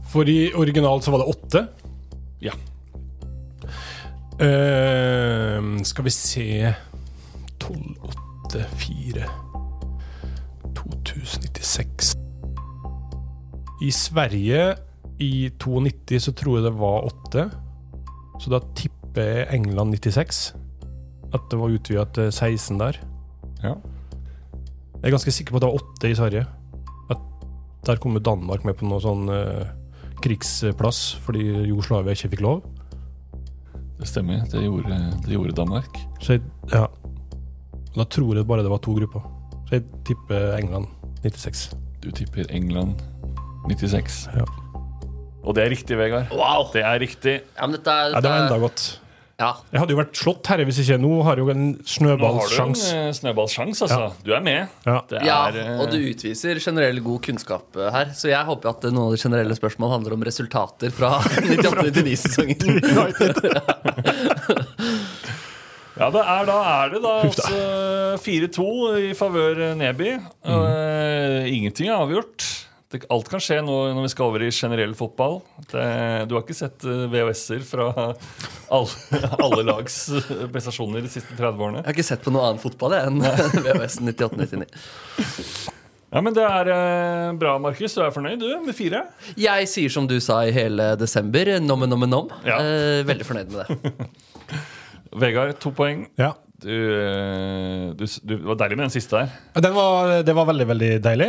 [0.08, 1.64] For i originalt så var det åtte.
[2.44, 2.56] Ja.
[4.38, 6.74] Eh, skal vi se
[7.58, 7.96] 12,
[8.46, 9.24] 8, 4
[10.78, 12.12] 2096
[13.82, 14.76] I Sverige
[15.18, 17.48] i 92 så tror jeg det var 8.
[18.38, 20.54] Så da tipper jeg England 96.
[21.34, 23.00] At det var utvida til 16 der.
[23.62, 23.74] ja.
[24.98, 26.46] Jeg er ganske sikker på at det var 8 i Sverige.
[27.10, 27.18] At
[27.86, 29.66] der kom jo Danmark med på noe sånn uh,
[30.22, 32.62] krigsplass fordi Jugoslavia ikke fikk lov.
[33.98, 34.44] Det stemmer.
[34.52, 35.98] Det gjorde, det gjorde Danmark.
[36.22, 36.84] Så jeg, ja.
[37.96, 39.24] Da tror jeg bare det var to grupper.
[39.68, 40.86] Så jeg tipper England
[41.24, 41.64] 96.
[42.04, 43.00] Du tipper England
[43.68, 44.28] 96.
[44.36, 44.46] Ja.
[45.42, 46.30] Og det er riktig, Vegard.
[46.34, 46.68] Wow!
[46.72, 47.40] Det er riktig.
[47.56, 48.86] Ja, men dette er, Ja, det var enda godt.
[49.38, 49.52] Ja.
[49.70, 50.96] Jeg hadde jo vært slått herre hvis ikke.
[50.98, 52.72] Nå har jeg jo en Nå har du en
[53.14, 53.86] snøballsjanse, altså.
[53.86, 54.08] altså.
[54.26, 54.72] Du er med.
[54.82, 54.96] Ja.
[55.06, 58.10] Det ja, er, eh, og du utviser generell god kunnskap eh, her.
[58.18, 62.58] Så jeg håper at noen av de generelle spørsmålene handler om resultater fra 98-99-sesongen.
[65.98, 67.48] Ja, det er, da er det da altså
[68.22, 68.66] 4-2
[69.02, 70.12] i favør Neby.
[70.46, 72.46] Eh, ingenting er avgjort.
[72.88, 75.42] Det, alt kan skje nå når vi skal over i generell fotball.
[75.68, 75.82] Det,
[76.24, 77.88] du har ikke sett eh, VHS-er fra
[78.78, 81.82] alle, alle lags eh, prestasjoner de siste 30 årene?
[81.82, 83.20] Jeg har ikke sett på noe annen fotball jeg, enn
[83.66, 84.70] VHS 98-99.
[86.08, 87.92] Ja, men Det er eh, bra, Markus.
[87.92, 89.02] Du er fornøyd du, med fire?
[89.36, 92.30] Jeg sier som du sa i hele desember, Nomme, nomme, nom.
[92.48, 92.56] Ja.
[92.56, 94.08] Eh, veldig fornøyd med det.
[95.20, 96.06] Vegard, to poeng.
[96.16, 96.32] Ja.
[96.64, 99.36] Du, eh, du, du det var deilig med den siste der.
[99.60, 101.28] Den var, det var veldig, veldig deilig.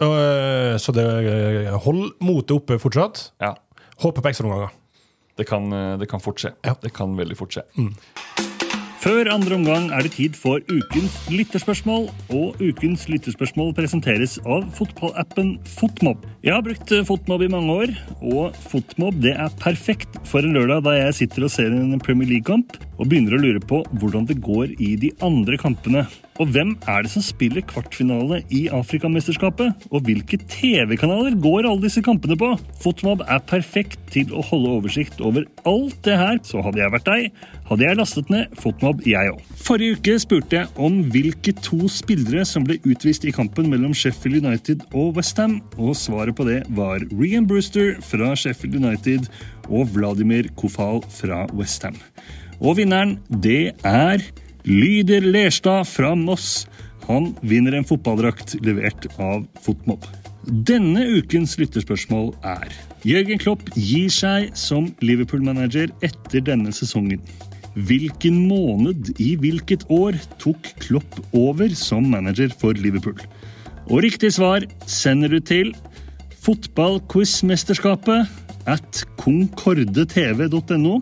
[0.00, 3.30] Øh, Så det hold motet oppe fortsatt.
[3.40, 3.54] Ja,
[4.00, 4.70] Håper på ekstraomganger.
[5.36, 6.54] Det kan, eh, det kan fort skje.
[6.64, 6.74] Ja.
[6.80, 7.64] Det kan veldig fort skje.
[9.00, 15.54] Før andre omgang er det tid for ukens lytterspørsmål, og ukens lytterspørsmål presenteres av fotballappen
[15.64, 16.26] Fotmob.
[16.44, 20.52] Jeg har brukt eh, Fotmob i mange år, og Fotmob det er perfekt for en
[20.52, 24.28] lørdag da jeg sitter og ser en Premier League-kamp og begynner å lure på hvordan
[24.28, 26.04] det går i de andre kampene.
[26.40, 29.82] Og hvem er det som spiller kvartfinale i Afrikamesterskapet?
[29.92, 32.54] Og hvilke TV-kanaler går alle disse kampene på?
[32.80, 37.10] Fotmob er perfekt til å holde oversikt over alt det her, så hadde jeg vært
[37.10, 39.44] deg, hadde jeg lastet ned Fotmob, jeg òg.
[39.60, 44.40] Forrige uke spurte jeg om hvilke to spillere som ble utvist i kampen mellom Sheffield
[44.40, 49.28] United og Westham, og svaret på det var Rian Brewster fra Sheffield United
[49.68, 52.00] og Vladimir Kofal fra Westham.
[52.64, 54.24] Og vinneren, det er
[54.64, 56.66] Lyder Lerstad fra Moss.
[57.08, 60.04] Han vinner en fotballdrakt levert av Fotmob.
[60.66, 62.68] Denne ukens lytterspørsmål er
[63.08, 67.20] Jørgen Klopp gir seg som Liverpool-manager etter denne sesongen.
[67.74, 73.16] Hvilken måned i hvilket år tok Klopp over som manager for Liverpool?
[73.88, 75.72] Og riktig svar sender du til
[76.44, 78.28] fotballquizmesterskapet
[78.68, 81.00] at concordetv.no.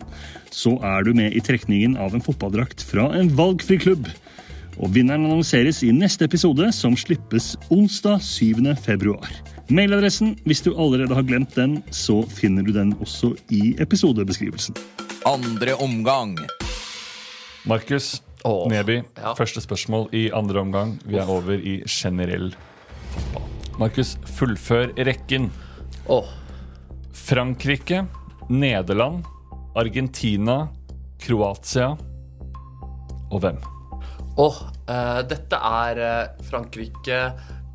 [0.50, 4.08] Så er du med i trekningen av en fotballdrakt fra en valgfri klubb.
[4.78, 8.62] Og vinneren annonseres i neste episode, som slippes onsdag 7.
[8.84, 9.26] februar.
[9.68, 14.78] Mailadressen, hvis du allerede har glemt den, så finner du den også i episodebeskrivelsen.
[15.28, 16.38] Andre omgang.
[17.68, 19.34] Markus Åh, Neby, ja.
[19.34, 20.94] første spørsmål i andre omgang.
[21.04, 22.52] Vi er over i generell
[23.12, 23.48] fotball.
[23.78, 25.50] Markus, fullfør rekken.
[26.08, 26.30] Åh,
[27.26, 28.04] Frankrike,
[28.48, 29.24] Nederland,
[29.76, 30.68] Argentina,
[31.20, 31.90] Kroatia
[33.28, 33.58] og hvem?
[34.38, 37.16] åh, eh, dette er eh, Frankrike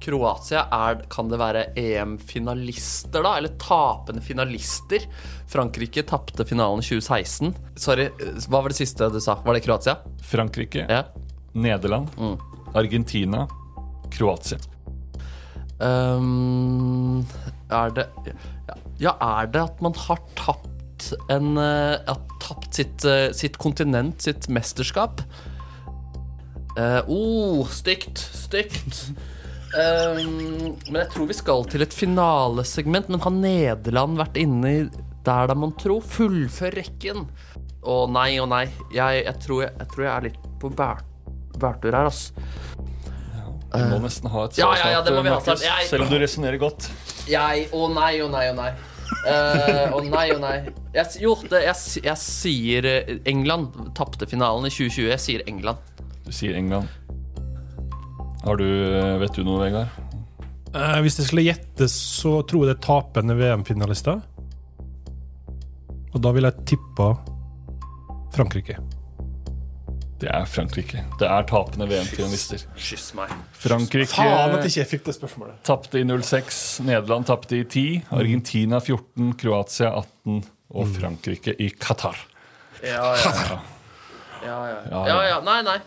[0.04, 3.34] Kroatia, er, kan det være EM-finalister, da?
[3.40, 5.04] Eller tapende finalister?
[5.52, 7.54] Frankrike tapte finalen i 2016.
[7.80, 9.38] Sorry, eh, hva var det siste du sa?
[9.46, 9.98] Var det Kroatia?
[10.24, 11.04] Frankrike, Ja.
[11.54, 12.38] Nederland, Mm.
[12.74, 13.48] Argentina,
[14.12, 14.58] Kroatia.
[15.80, 17.24] Ehm,
[17.74, 18.08] er det
[19.02, 24.48] ja, er det at man har tapt en ja, tapt sitt, eh, sitt kontinent, sitt
[24.52, 25.24] mesterskap?
[26.74, 28.18] Uh, oh, stygt.
[28.18, 29.06] Stygt.
[29.74, 33.12] Um, men jeg tror vi skal til et finalesegment.
[33.14, 34.84] Men har Nederland vært inne i
[35.24, 36.02] der da man tror?
[36.16, 37.28] Fullfør rekken.
[37.84, 38.66] Å nei, å nei.
[38.96, 41.04] Jeg, jeg, tror jeg, jeg tror jeg er litt på bær,
[41.62, 42.32] bærtur her, ass.
[43.74, 45.64] Du må nesten ha et ja, svar ja, ja, det må vi ha Markus, snart.
[45.66, 46.90] Jeg- Selv om du resonnerer godt.
[47.28, 48.72] Jeg Å nei, å nei, å nei.
[49.28, 50.56] Eh, Å nei, å nei.
[50.94, 53.74] Jeg, s- jo, det, jeg, s- jeg sier eh, England.
[53.96, 55.10] Tapte finalen i 2020.
[55.10, 55.78] Jeg sier England.
[56.26, 56.88] Du sier England.
[58.44, 59.88] Har du, eh, Vet du noe, Vegard?
[60.74, 64.22] Eh, hvis jeg skulle gjette, så tror jeg det er tapende VM-finalister.
[66.14, 67.08] Og da vil jeg tippe
[68.34, 68.78] Frankrike.
[70.24, 71.02] Det er Frankrike.
[71.20, 72.62] Det er tapende VM-finalister.
[72.80, 73.32] Kyss meg.
[73.60, 74.28] Frankrike
[74.72, 75.58] jeg fikk det spørsmålet.
[75.68, 80.38] tapte i 06, Nederland tapte i 10, Argentina 14, Kroatia 18
[80.72, 82.16] og Frankrike i Qatar.
[82.80, 83.60] Ja, ja.
[84.44, 85.04] Ja, ja.
[85.08, 85.42] ja, ja.
[85.44, 85.78] Nei, nei.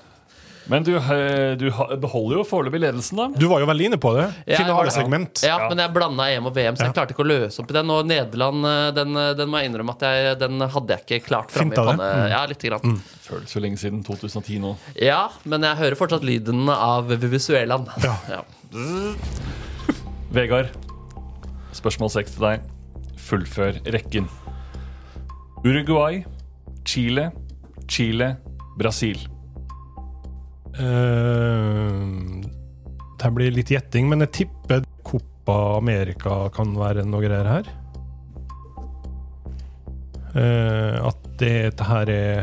[0.68, 1.68] Men du, eh, du
[2.02, 3.26] beholder jo foreløpig ledelsen, da.
[3.38, 4.26] Du var jo veldig inne på det.
[4.48, 5.42] Finalesegment.
[5.46, 7.76] Ja, men jeg blanda EM og VM, så jeg klarte ikke å løse opp i
[7.76, 7.92] den.
[7.94, 11.28] Og Nederland, eh, den, eh, den må jeg innrømme at jeg, den hadde jeg ikke
[11.28, 12.08] klart framme i panne.
[12.10, 12.30] Mm.
[12.32, 12.96] Ja, lite grann.
[13.26, 14.74] Føles jo lenge siden 2010 nå.
[15.02, 17.86] Ja, men jeg hører fortsatt lyden av Venezuelaen.
[18.02, 18.42] Ja.
[20.34, 20.74] Vegard,
[21.76, 22.66] spørsmål 6 til deg.
[23.26, 24.26] Fullfør rekken.
[25.64, 26.24] Uruguay,
[26.86, 27.30] Chile,
[27.88, 28.36] Chile,
[28.78, 29.18] Brasil.
[30.76, 32.00] Eh,
[33.16, 37.70] det blir litt gjetting, men jeg tipper Copa America kan være noe greier her.
[40.36, 42.42] Eh, at det, dette her er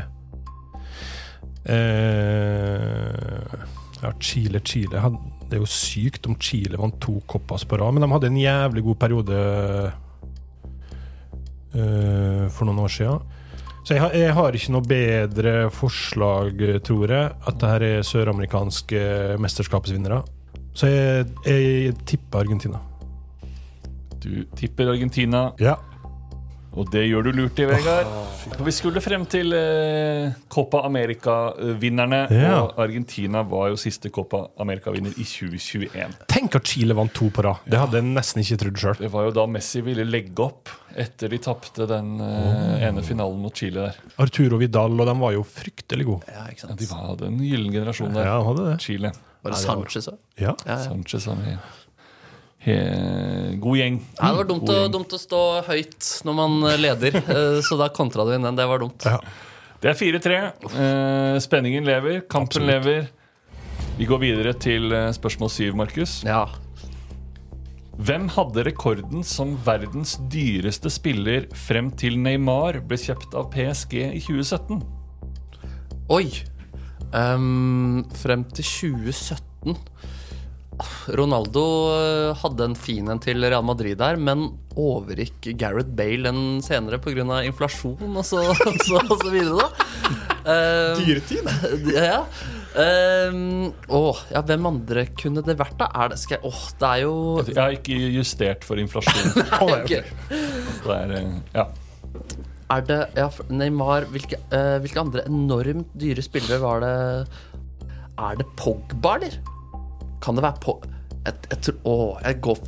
[1.70, 3.54] eh,
[4.02, 5.02] Ja, Chile, Chile
[5.46, 8.42] Det er jo sykt om Chile vant to Copas på rad, men de hadde en
[8.42, 9.38] jævlig god periode
[11.74, 13.24] for noen år siden.
[13.84, 18.06] Så jeg har, jeg har ikke noe bedre forslag, tror jeg, at det her er
[18.08, 19.02] søramerikanske
[19.44, 20.22] mesterskapsvinnere.
[20.74, 22.80] Så jeg, jeg tipper Argentina.
[24.24, 25.76] Du tipper Argentina, Ja.
[26.74, 28.08] Og det gjør du lurt i, Vegard.
[28.56, 32.62] For vi skulle frem til eh, Copa America-vinnerne, Ja.
[32.64, 36.16] og Argentina var jo siste Copa America-vinner i 2021.
[36.32, 37.62] Tenk at Chile vant to på rad.
[37.70, 38.98] Det hadde jeg nesten ikke trodd sjøl.
[39.04, 43.40] Det var jo da Messi ville legge opp etter de tapte den eh, ene finalen
[43.42, 44.02] mot Chile der.
[44.22, 46.34] Arturo Vidal og de var jo fryktelig gode.
[46.34, 46.80] Ja, ikke Ja, sant?
[46.80, 48.26] de var, hadde en gyllen generasjon der.
[48.30, 48.76] Ja, de hadde det.
[48.82, 49.14] Chile.
[49.44, 50.20] Var det Sanchez òg?
[50.40, 50.54] Ja.
[50.66, 50.78] Ja, ja.
[50.86, 51.58] Sanchez han he,
[52.64, 53.98] god gjeng.
[54.18, 57.90] Ja, det var dumt å, dumt å stå høyt når man leder, eh, så da
[57.92, 58.60] kontra du inn den.
[58.60, 59.04] Det var dumt.
[59.08, 59.20] Ja.
[59.84, 60.38] Det er 4-3.
[60.72, 62.70] Eh, spenningen lever, kampen Absolutt.
[62.72, 63.10] lever.
[63.98, 66.22] Vi går videre til eh, spørsmål 7, Markus.
[66.24, 66.46] Ja.
[68.00, 74.24] Hvem hadde rekorden som verdens dyreste spiller frem til Neymar ble kjøpt av PSG i
[74.24, 74.80] 2017?
[76.16, 76.26] Oi!
[77.14, 79.78] Um, frem til 2017
[81.14, 84.48] Ronaldo eh, hadde en fin en til Real Madrid der, men
[84.80, 87.44] overgikk Gareth Bale den senere pga.
[87.46, 88.42] inflasjon og så,
[88.88, 90.20] så, og så videre, da.
[90.44, 91.48] Um, Dyretid.
[91.94, 92.24] Ja.
[92.74, 95.92] Um, å, ja, hvem andre kunne det vært, da?
[95.94, 97.14] Er det, skal jeg, åh, det er jo
[97.46, 99.46] Jeg har ikke justert for inflasjon.
[99.68, 99.94] Ok.
[100.84, 101.68] Det er, eh, ja.
[102.74, 106.94] Er det ja, Neymar hvilke, eh, hvilke andre enormt dyre spillere var det
[108.18, 109.38] Er det Pogba, eller?
[110.24, 110.78] Kan det være på
[111.26, 112.60] Jeg, jeg tror Å, jeg går,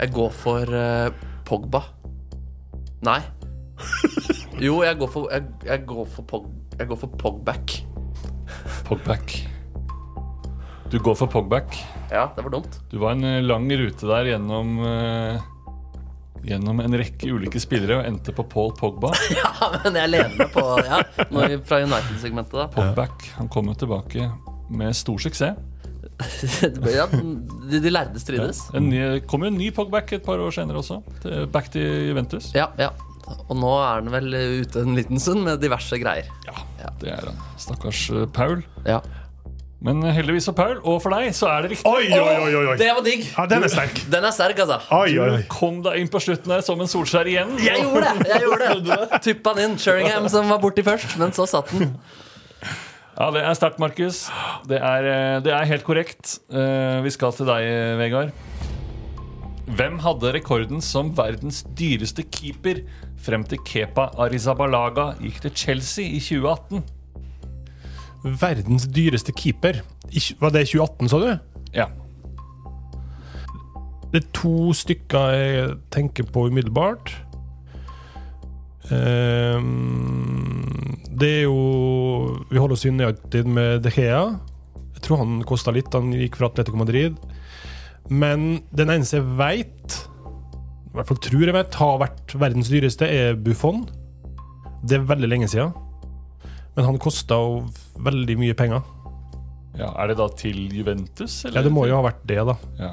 [0.00, 1.80] jeg går for uh, Pogba.
[3.04, 3.20] Nei.
[4.64, 6.46] Jo, jeg går for Jeg, jeg går for Pog...
[6.78, 7.74] Jeg går for Pogback.
[8.88, 9.34] Pogback.
[10.90, 11.76] Du går for Pogback.
[12.10, 12.78] Ja, det var dumt.
[12.90, 15.36] Du var en eh, lang rute der gjennom uh,
[16.44, 19.12] Gjennom en rekke ulike spillere og endte på Paul Pogba.
[19.38, 19.52] Ja,
[19.84, 21.02] men jeg lener meg på Ja,
[21.68, 22.66] fra United-segmentet, da.
[22.74, 24.28] Pogback han kom jo tilbake
[24.74, 25.73] med stor suksess.
[26.94, 28.60] Ja, de, de lærde strides.
[28.76, 29.00] En ny,
[29.30, 31.00] kom jo en ny Pogback et par år senere også.
[31.52, 32.52] Back til Juventus.
[32.54, 32.92] Ja, ja.
[33.48, 36.28] Og nå er han vel ute en liten stund med diverse greier.
[36.46, 37.38] Ja, det er han.
[37.60, 38.60] Stakkars eh, Paul.
[38.86, 39.00] Ja.
[39.84, 41.88] Men eh, heldigvis for Paul, og for deg, så er det riktig.
[41.88, 42.76] Oi, oi, oi, oi.
[42.80, 43.24] Det var digg!
[43.30, 44.02] Ja, den er sterk.
[44.12, 44.78] Den er sterk, altså.
[44.96, 45.40] Oi, oi, oi.
[45.42, 47.56] Du kom deg inn på slutten her som en Solskjær igjen.
[47.64, 48.28] Jeg gjorde det!
[48.32, 49.80] jeg gjorde det Tuppa den inn.
[49.80, 51.96] Sheringham som var borti først, men så satt den.
[53.14, 54.24] Ja, Det er sterkt, Markus.
[54.66, 56.38] Det, eh, det er helt korrekt.
[56.50, 58.32] Eh, Vi skal til deg, Vegard.
[59.66, 62.82] Hvem hadde rekorden som verdens dyreste keeper
[63.16, 66.82] frem til Kepa Arizabalaga gikk til Chelsea i 2018?
[68.24, 69.80] Verdens dyreste keeper.
[70.40, 71.38] Var det 2018, sa du?
[71.72, 71.86] Ja.
[74.12, 77.14] Det er to stykker jeg tenker på umiddelbart.
[78.92, 81.54] Ehm, det er jo
[82.50, 84.24] Vi holder oss i United med De Gea.
[84.94, 85.92] Jeg tror han kosta litt.
[85.94, 87.16] Han gikk fra Atletico Madrid.
[88.12, 89.94] Men den eneste jeg veit,
[90.90, 93.86] i hvert fall tror jeg vet, har vært verdens dyreste, er Buffon.
[94.84, 95.72] Det er veldig lenge siden.
[96.76, 97.62] Men han kosta jo
[98.04, 98.84] veldig mye penger.
[99.78, 101.40] Ja, Er det da til Juventus?
[101.44, 101.58] Eller?
[101.58, 102.54] Ja, det må jo ha vært det, da.
[102.78, 102.92] Ja.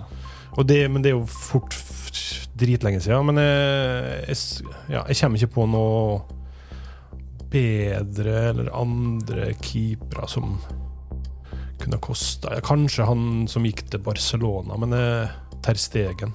[0.57, 1.75] Og det, men det er jo fort
[2.61, 3.25] dritlenge siden.
[3.31, 4.37] Men jeg,
[4.91, 6.21] ja, jeg kommer ikke på noe
[7.51, 10.53] bedre eller andre keepere som
[11.81, 15.31] kunne kosta Kanskje han som gikk til Barcelona, men eh,
[15.65, 16.31] Ter Stegen.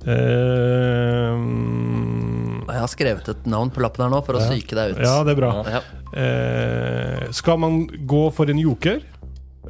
[0.00, 1.36] Uh,
[2.70, 4.48] Jeg har skrevet et navn på lappen her nå for å Ja.
[4.50, 5.02] psyke deg ut.
[5.04, 5.52] ja, det er bra.
[5.68, 5.80] Ja.
[6.14, 9.00] Uh, skal man gå for en joker,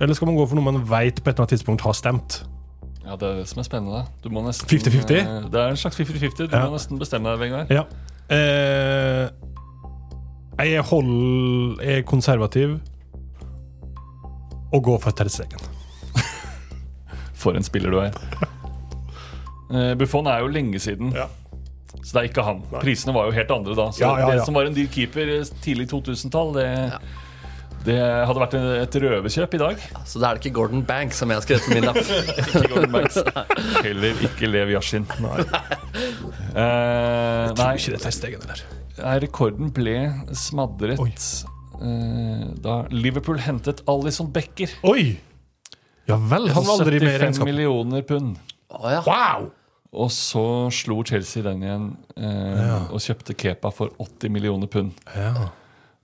[0.01, 2.43] eller skal man gå for noe man veit på et eller annet tidspunkt har stemt?
[3.11, 4.05] Ja, det er det som er spennende.
[4.23, 5.19] Du må nesten 50-50?
[5.19, 6.47] eh, Det er en slags 50-50.
[6.47, 6.67] Du Ja.
[6.69, 7.71] må nesten bestemme deg, Vegard.
[7.75, 7.85] Ja.
[8.31, 9.29] Eh,
[10.71, 12.79] jeg hold, er konservativ
[14.73, 15.59] og går for Ter Stegen.
[17.41, 18.13] For en spiller du er.
[19.73, 21.27] Eh, Buffon er jo lenge siden, Ja.
[22.03, 22.63] så det er ikke han.
[22.81, 23.89] Prisene var jo helt andre da.
[23.91, 26.93] Så Ja, ja, Det som var en dyr keeper eh, tidlig 2000-tall, det,
[27.85, 29.85] det hadde vært et røverkjøp i dag.
[30.09, 32.01] Så da er det ikke Gordon Banks som jeg har skrevet på min lapp.
[32.45, 33.17] Ikke Gordon Banks.
[33.87, 35.07] Heller ikke Lev Yashin.
[35.25, 35.39] Nei,
[36.51, 38.63] Uh, jeg tror nei, ikke det er stegene Stegen heller.
[38.99, 39.93] nei, rekorden ble
[40.35, 40.99] smadret
[41.79, 44.73] eh, da Liverpool hentet Alison Becker.
[44.91, 45.13] Oi!
[46.11, 48.41] Ja vel, han var aldri mer i 75 millioner pund.
[48.75, 48.99] Oh, ja.
[49.07, 49.47] Wow!
[49.95, 50.43] Og så
[50.75, 51.87] slo Chelsea den igjen
[52.19, 54.99] eh, og kjøpte Kepa for 80 millioner pund.
[55.15, 55.47] Ja.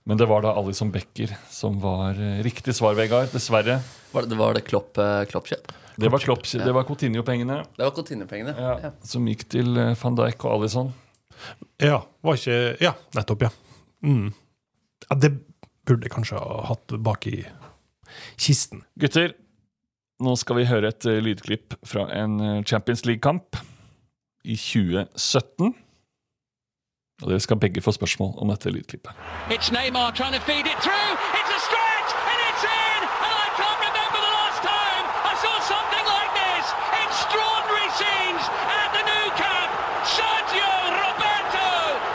[0.07, 3.27] Men det var da Alison Becker som var eh, riktig svar, Vegard.
[3.33, 3.79] Dessverre.
[4.13, 5.73] Var det, var det Klopp, eh, Klopp-kjøp?
[5.97, 8.53] Det var, Klopp, det var Coutinho-pengene Det var Coutinho-pengene.
[8.55, 8.91] ja, Ja.
[9.03, 10.93] som gikk til eh, van Dijk og Alison.
[11.81, 13.49] ja, var ikke Ja, nettopp, ja.
[14.05, 14.29] Mm.
[15.09, 15.15] ja.
[15.17, 15.31] Det
[15.87, 17.45] burde jeg kanskje ha hatt bak i
[18.37, 18.83] kisten.
[18.99, 19.33] Gutter,
[20.23, 23.57] nå skal vi høre et lydklipp fra en Champions League-kamp
[24.47, 25.73] i 2017.
[27.23, 29.11] Og dere skal begge få spørsmål om dette lydklippet.
[29.49, 31.09] It's Neymar trying to feed it through.
[31.39, 32.99] It's a stretch and it's in.
[33.25, 36.65] And I can't remember the last time I saw something like this.
[37.05, 38.43] Extraordinary scenes
[38.81, 39.69] at the new camp.
[40.17, 41.69] Sergio Roberto,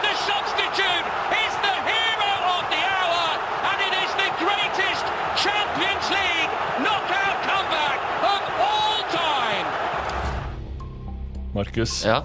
[0.06, 1.06] the substitute,
[1.44, 3.26] is the hero of the hour.
[3.70, 5.04] And it is the greatest
[5.44, 6.52] Champions League
[6.84, 7.98] knockout comeback
[8.34, 8.40] of
[8.70, 9.66] all time.
[11.58, 12.22] Markus, Ja.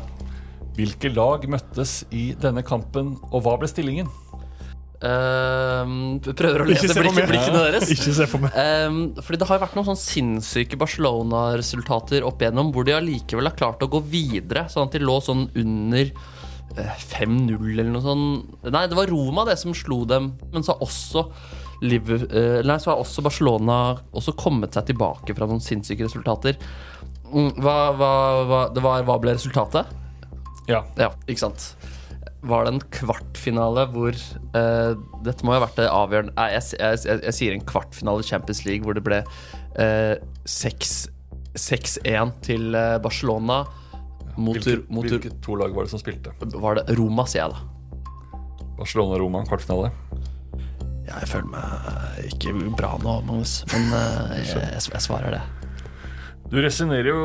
[0.78, 4.09] Hvilke lag møttes i denne kampen, og hva ble stillingen?
[4.97, 7.19] Uh, prøver å lese meg.
[7.30, 7.89] blikkene deres.
[7.93, 8.55] Ikke se for meg.
[8.57, 13.49] uh, fordi det har jo vært noen sånn sinnssyke Barcelona-resultater opp igjennom, hvor de allikevel
[13.49, 18.05] har klart å gå videre, sånn at de lå sånn under eh, 5-0 eller noe
[18.05, 18.57] sånt.
[18.73, 21.28] Nei, det var Roma det som slo dem, men så har også
[21.86, 23.80] eh, nei, så har også Barcelona
[24.17, 26.57] også kommet seg tilbake fra noen sinnssyke resultater.
[27.30, 28.11] Mm, Hva, hva,
[28.49, 29.93] hva, det var, hva ble resultatet?
[30.68, 30.82] Ja.
[30.99, 31.70] Ja, ikke sant
[32.47, 34.15] Var det en kvartfinale hvor
[34.55, 34.93] uh,
[35.24, 38.26] Dette må jo ha vært det avgjørende Nei, jeg, jeg, jeg, jeg sier en kvartfinale
[38.26, 40.97] i Champions League Hvor det ble uh, 6
[41.57, 43.63] 6-1 til eh, Barcelona
[44.38, 46.34] mot, Hvilke, mot hvilke to lag var det som spilte?
[46.38, 47.63] Var det Roma, sier jeg da
[48.78, 49.89] Barcelona-Roma, kvartfinale.
[51.07, 55.41] ja, Jeg føler meg ikke bra nå, Magnus Men uh, jeg, jeg, jeg svarer det
[56.51, 57.24] Du resonnerer jo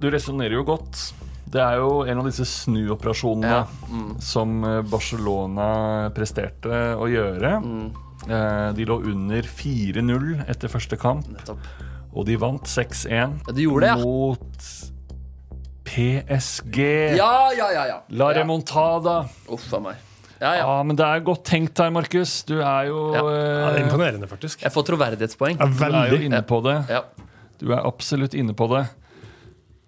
[0.00, 1.04] Du resonnerer jo godt.
[1.54, 4.08] Det er jo en av disse snuoperasjonene Ja, mm.
[4.24, 5.68] som eh, Barcelona
[6.16, 7.52] presterte å gjøre.
[7.62, 7.84] Mm.
[8.26, 11.62] Eh, De lå under 4-0 etter første kamp, Nettopp
[12.14, 13.94] og de vant 6-1 Ja, de ja.
[13.98, 14.66] mot
[15.84, 16.78] PSG.
[17.18, 18.38] Ja, ja, ja, ja La ja.
[18.40, 19.24] remontada.
[19.52, 19.96] Uff a meg
[20.40, 20.62] Ja, Ja.
[20.62, 22.42] ja men det er godt tenkt her, Markus.
[22.46, 23.22] Du er jo Ja.
[23.22, 24.62] Ja, det er eh, imponerende, faktisk.
[24.62, 26.76] Jeg får troverdighetspoeng Ja, Du er jo inne på det.
[26.90, 27.02] Ja,
[27.58, 28.86] Du er absolutt inne på det.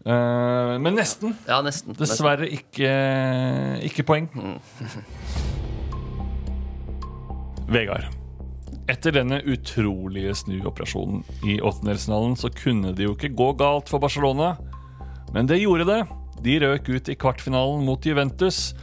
[0.06, 1.34] Eh, men nesten.
[1.48, 1.98] ja nesten nesten.
[1.98, 2.90] Dessverre ikke,
[3.88, 4.28] ikke poeng.
[7.74, 8.06] Vegard.
[8.86, 14.54] Etter denne utrolige snuoperasjonen i åttendelsfinalen så kunne det jo ikke gå galt for Barcelona.
[15.34, 16.04] Men det gjorde det.
[16.44, 18.76] De røk ut i kvartfinalen mot Juventus.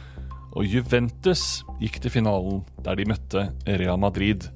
[0.52, 4.50] Og Juventus gikk til finalen der de møtte Real Madrid.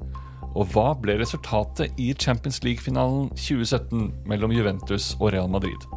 [0.53, 5.89] Og hva ble resultatet i Champions League-finalen 2017 mellom Juventus og Real Madrid?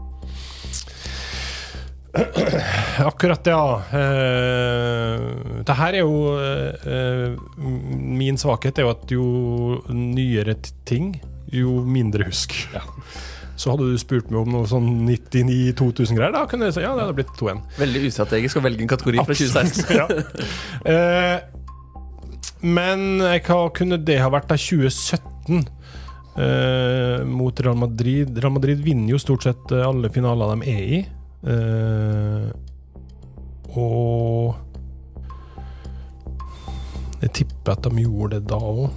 [3.11, 3.63] Akkurat, ja.
[3.87, 9.27] Uh, det her er jo uh, Min svakhet er jo at jo
[9.95, 10.57] nyere
[10.87, 11.13] ting,
[11.55, 12.55] jo mindre husk.
[12.75, 12.83] Ja.
[13.55, 17.05] Så hadde du spurt meg om noe sånn 99-2000-greier, da kunne jeg si ja, det
[17.05, 17.61] hadde blitt 2-1.
[17.79, 20.07] Veldig ustrategisk å velge en kategori fra 2016 ja.
[20.89, 21.61] uh,
[22.61, 25.63] men hva kunne det ha vært da 2017
[26.37, 28.37] eh, mot Real Madrid?
[28.37, 30.99] Real Madrid vinner jo stort sett alle finaler de er i.
[31.41, 32.51] Eh,
[33.71, 34.55] og
[37.21, 38.89] jeg tipper at de gjorde det da òg.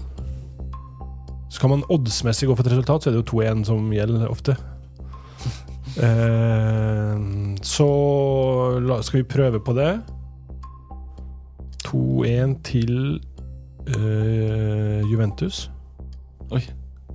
[1.55, 4.57] Skal man oddsmessig gå for et resultat, så er det jo 2-1 som gjelder ofte.
[5.95, 7.86] Uh, så
[8.82, 9.92] la, skal vi prøve på det.
[11.86, 12.95] 2-1 til
[13.86, 15.68] uh, Juventus.
[16.51, 16.64] Oi.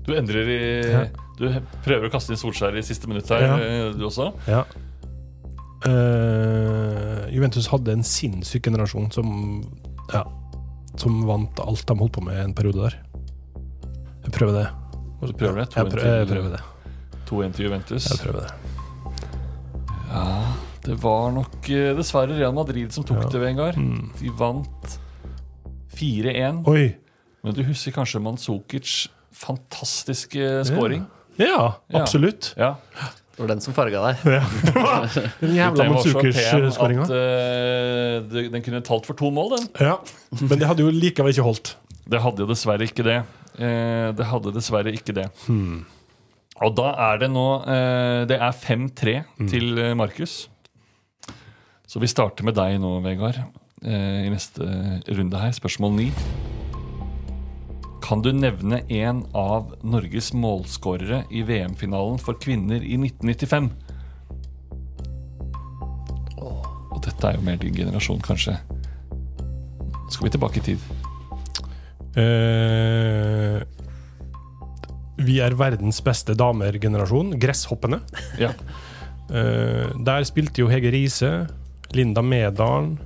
[0.05, 1.01] Du endrer i Ja.
[1.39, 1.47] Du
[1.85, 3.91] prøver å kaste inn Solskjær i siste minutt her, Ja.
[3.95, 4.31] du også?
[4.47, 4.63] Ja.
[5.87, 9.29] Eh, Juventus hadde en sinnssyk generasjon som
[10.11, 10.23] Ja,
[10.99, 12.97] som vant alt de holdt på med en periode der.
[14.25, 14.67] Jeg prøver det.
[15.21, 15.67] Du prøver det?
[15.75, 16.61] Jeg, 2-1 prøver, jeg prøver det.
[17.29, 18.09] 2-1 til Juventus.
[18.09, 18.53] Jeg prøver det.
[20.09, 20.25] Ja,
[20.87, 23.29] det var nok eh, dessverre Real Madrid som tok Ja.
[23.29, 23.77] det, Vegard.
[23.77, 24.09] Mm.
[24.19, 24.99] De vant
[25.95, 26.63] 4-1.
[26.67, 26.95] Oi!
[27.43, 31.05] Men du husker kanskje Manzukic fantastiske scoring?
[31.39, 32.01] Ja, Ja.
[32.01, 32.53] absolutt.
[32.57, 32.75] Ja.
[33.39, 34.23] Det var den som farga deg.
[34.27, 34.39] Ja.
[35.39, 37.05] Den jævla Matsukers-skåringa.
[37.07, 39.69] at eh, den kunne talt for to mål, den.
[39.79, 39.93] Ja.
[40.41, 41.71] Men det hadde jo likevel ikke holdt.
[42.11, 43.21] Det hadde jo dessverre ikke det.
[43.55, 45.29] Uh, det hadde dessverre ikke det.
[45.45, 45.85] Hmm.
[46.59, 49.47] Og da er det nå uh, Det er 5-3 Hmm.
[49.47, 50.35] til Markus.
[51.87, 53.39] Så vi starter med deg nå, Vegard,
[53.87, 54.67] eh, i neste
[55.15, 55.55] runde her.
[55.55, 56.11] Spørsmål 9.
[58.09, 63.67] Kan du nevne en av Norges målskårere i VM-finalen for kvinner i 1995?
[66.41, 68.55] Og dette er jo mer din generasjon, kanskje.
[70.09, 70.87] Skal vi tilbake i tid?
[72.17, 73.61] Uh,
[75.21, 77.35] vi er verdens beste damer-generasjon.
[77.37, 78.01] Gresshoppene.
[78.41, 78.55] Ja.
[79.29, 81.45] uh, der spilte jo Hege Riise,
[81.93, 82.97] Linda Medalen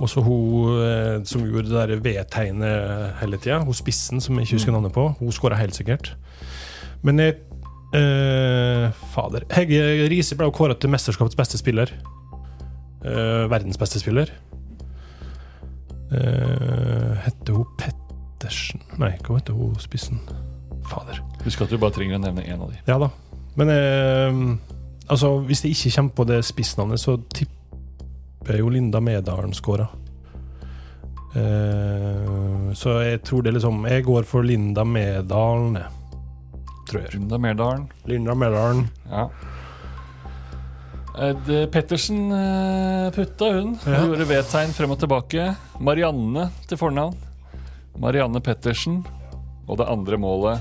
[0.00, 3.60] og så hun eh, som gjorde det der V-tegnet hele tida.
[3.66, 5.06] Hun spissen som jeg ikke husker navnet på.
[5.20, 6.14] Hun skåra helt sikkert.
[7.04, 7.36] Men jeg
[7.96, 9.44] eh, Fader.
[9.52, 11.92] Hegge Riise ble kåra til mesterskapets beste spiller.
[13.04, 14.32] Eh, verdens beste spiller.
[16.10, 20.18] Eh, Hette hun Pettersen Nei, hva heter hun spissen?
[20.90, 21.20] Fader.
[21.44, 22.80] Husk at du bare trenger å nevne én av de.
[22.88, 23.12] Ja da.
[23.60, 24.42] Men eh,
[25.12, 27.59] altså, hvis jeg ikke kommer på det spissnavnet, så tipper
[28.52, 29.88] jeg jo Linda Medalen skåra.
[31.34, 35.78] Eh, så jeg tror det liksom Jeg går for Linda Medalen.
[36.90, 37.14] Tror jeg.
[37.14, 37.84] Linda Medalen.
[38.10, 38.88] Linda Medalen.
[39.10, 39.28] Ja.
[41.20, 43.76] Ed Pettersen eh, putta hun.
[43.84, 44.04] Hun Ja.
[44.06, 45.54] gjorde V-tegn frem og tilbake.
[45.80, 47.14] Marianne til fornavn.
[47.98, 49.02] Marianne Pettersen.
[49.68, 50.60] Og det andre målet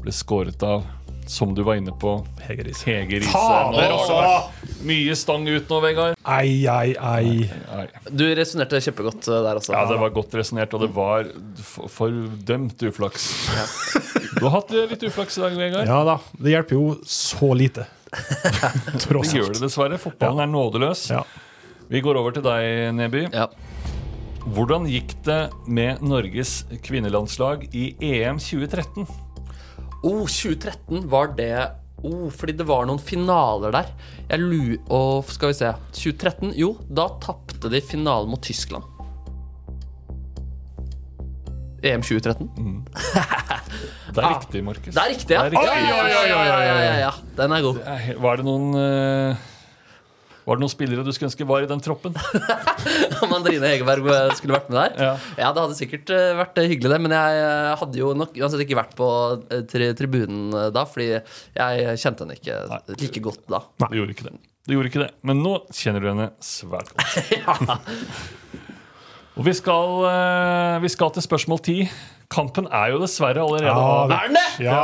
[0.00, 0.84] ble skåret av,
[1.26, 3.30] som du var inne på, Hegerise Riise.
[3.32, 4.76] Fader, altså!
[4.86, 6.18] Mye stang ut nå, Vegard.
[6.36, 7.86] Ei, ei, ei.
[8.10, 9.74] Du resonnerte kjempegodt eh, der også.
[9.74, 11.26] Ja, det var godt resonnert, og det var
[11.90, 13.26] fordømt uflaks.
[14.36, 15.90] Du har hatt eh, litt uflaks i dag, Vegard.
[15.90, 16.18] Ja da.
[16.38, 17.88] Det hjelper jo så lite.
[19.02, 19.32] Tross alt.
[19.32, 20.00] Det gjør det dessverre.
[20.00, 21.08] Fotballen er nådeløs.
[21.10, 21.24] Ja.
[21.90, 23.26] Vi går over til deg, Neby.
[23.34, 23.50] Ja.
[24.46, 29.25] Hvordan gikk det med Norges kvinnelandslag i EM 2013?
[30.04, 31.54] Oh, 2013 var det
[32.04, 33.88] Oh, fordi det var noen finaler der.
[34.28, 34.76] Jeg lu...
[34.92, 36.52] Og skal vi se 2013?
[36.58, 38.84] Jo, da tapte de finalen mot Tyskland.
[41.86, 42.50] EM 2013?
[44.16, 44.94] Det er riktig, Markus.
[44.94, 45.42] Det er riktig, ja.
[45.44, 45.68] Er riktig.
[45.68, 47.10] Oi, oi, oi, ja, ja, ja, ja.
[47.36, 47.80] Den er god.
[48.22, 49.42] Var det noen eh,
[50.46, 52.14] Var det noen spillere du skulle ønske var i den troppen?
[53.32, 54.92] Mandrine Hegerberg eh, skulle vært med der.
[55.02, 55.14] Ja.
[55.40, 57.00] Ja, det hadde sikkert eh, vært eh, hyggelig, det.
[57.02, 59.08] Men jeg hadde jo nok uansett ikke vært på
[59.72, 62.60] tri tribunen da, fordi jeg kjente henne ikke
[63.02, 63.64] like godt da.
[63.88, 64.36] Du gjorde ikke det.
[64.66, 65.10] Du gjorde ikke det.
[65.26, 67.74] Men nå kjenner du henne svært godt.
[69.36, 69.98] Og vi skal,
[70.80, 71.80] vi skal til spørsmål ti.
[72.32, 74.46] Kampen er jo dessverre allerede ja, Er den det?
[74.64, 74.78] Ja.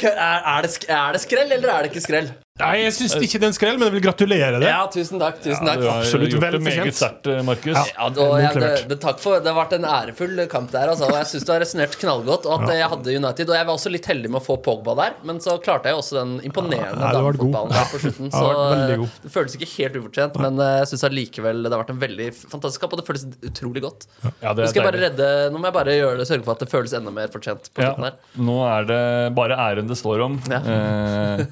[0.00, 2.32] Kø er, er, det er det skrell, eller er det ikke skrell?
[2.60, 4.66] Nei, jeg syns ikke det er en skrell, men jeg vil gratulere deg.
[4.68, 5.40] Ja, tusen takk.
[5.44, 6.98] tusen takk Du har Absolutt gjort vel det meget fortjent.
[7.00, 7.76] sterkt, eh, Markus.
[7.76, 7.84] Ja.
[7.90, 10.92] Ja, og ja det, det, takk for, det har vært en ærefull kamp der.
[10.92, 12.46] Altså, og jeg syns du har resonnert knallgodt.
[12.50, 14.94] Og at jeg hadde United Og jeg var også litt heldig med å få Pogba
[14.98, 18.30] der, men så klarte jeg også den imponerende Ja, damefotballen der på slutten.
[18.34, 18.94] Så eh,
[19.24, 22.28] det føles ikke helt ufortjent, men eh, jeg syns allikevel det har vært en veldig
[22.40, 24.06] fantastisk kamp, og det føles utrolig godt.
[24.42, 26.56] Ja, det Nå, skal jeg bare redde, nå må jeg bare gjøre det, sørge for
[26.58, 27.70] at det føles enda mer fortjent.
[27.74, 29.02] på Ja, her nå er det
[29.36, 30.38] bare æren det står om.
[30.50, 30.60] Ja.
[30.60, 31.46] Eh,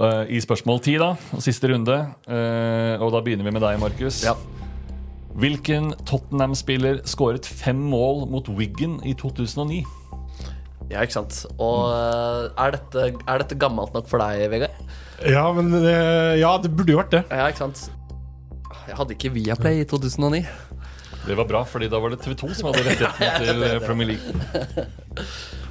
[0.00, 1.14] eh, I spørsmål ti, da.
[1.42, 1.96] Siste runde.
[2.28, 4.22] uh, og da begynner vi med deg, Markus.
[4.26, 4.36] Ja.
[5.36, 9.82] Hvilken Tottenham-spiller skåret fem mål mot Wiggen i 2009?
[10.88, 11.42] Ja, ikke sant.
[11.58, 14.78] Og eh, er dette, er dette gammelt nok for deg, Vegard?
[15.26, 15.74] Ja, men
[16.38, 17.22] ja, det burde jo vært det.
[17.32, 17.88] Ja, ikke sant.
[18.86, 20.44] Jeg hadde ikke Viaplay i 2009.
[21.26, 24.86] Det var bra, fordi da var det TV 2 som hadde rettighetene til Premier League.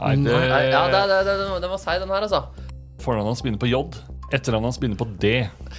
[0.00, 2.44] Nei, Nei, det, ja, det, det, det, den var seig, den her, altså.
[3.04, 3.84] Fornavnet hans begynner på J.
[4.32, 5.32] Etternavnet hans begynner på D.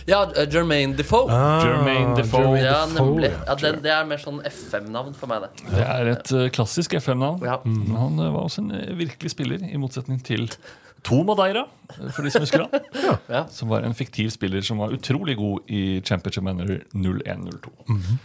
[0.08, 1.28] Ja, eh, Jermaine Defoe.
[1.34, 2.60] Ah, Jermaine Defoe.
[2.62, 3.32] ja, nemlig.
[3.34, 3.56] ja.
[3.60, 5.68] det, det er mer sånn FM-navn for meg, det.
[5.74, 7.44] Det er et eh, klassisk FM-navn.
[7.46, 7.60] Ja.
[7.66, 7.96] Mm.
[7.98, 10.48] han eh, var også en virkelig spiller, i motsetning til
[11.06, 11.62] To Madeira,
[12.16, 12.86] for de som husker han.
[13.36, 13.44] Ja.
[13.50, 17.72] Som var en fiktiv spiller som var utrolig god i Championship Manager 0102.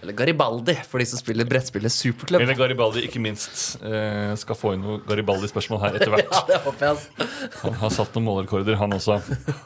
[0.03, 2.41] Eller Garibaldi, for de som spiller brettspillet Superklubb.
[2.45, 3.77] Eller Garibaldi, ikke minst.
[3.85, 6.33] Eh, skal få inn noe Garibaldi-spørsmål her etter hvert.
[6.37, 7.29] Ja, det håper jeg.
[7.63, 9.19] Han har satt noen målrekorder, han også.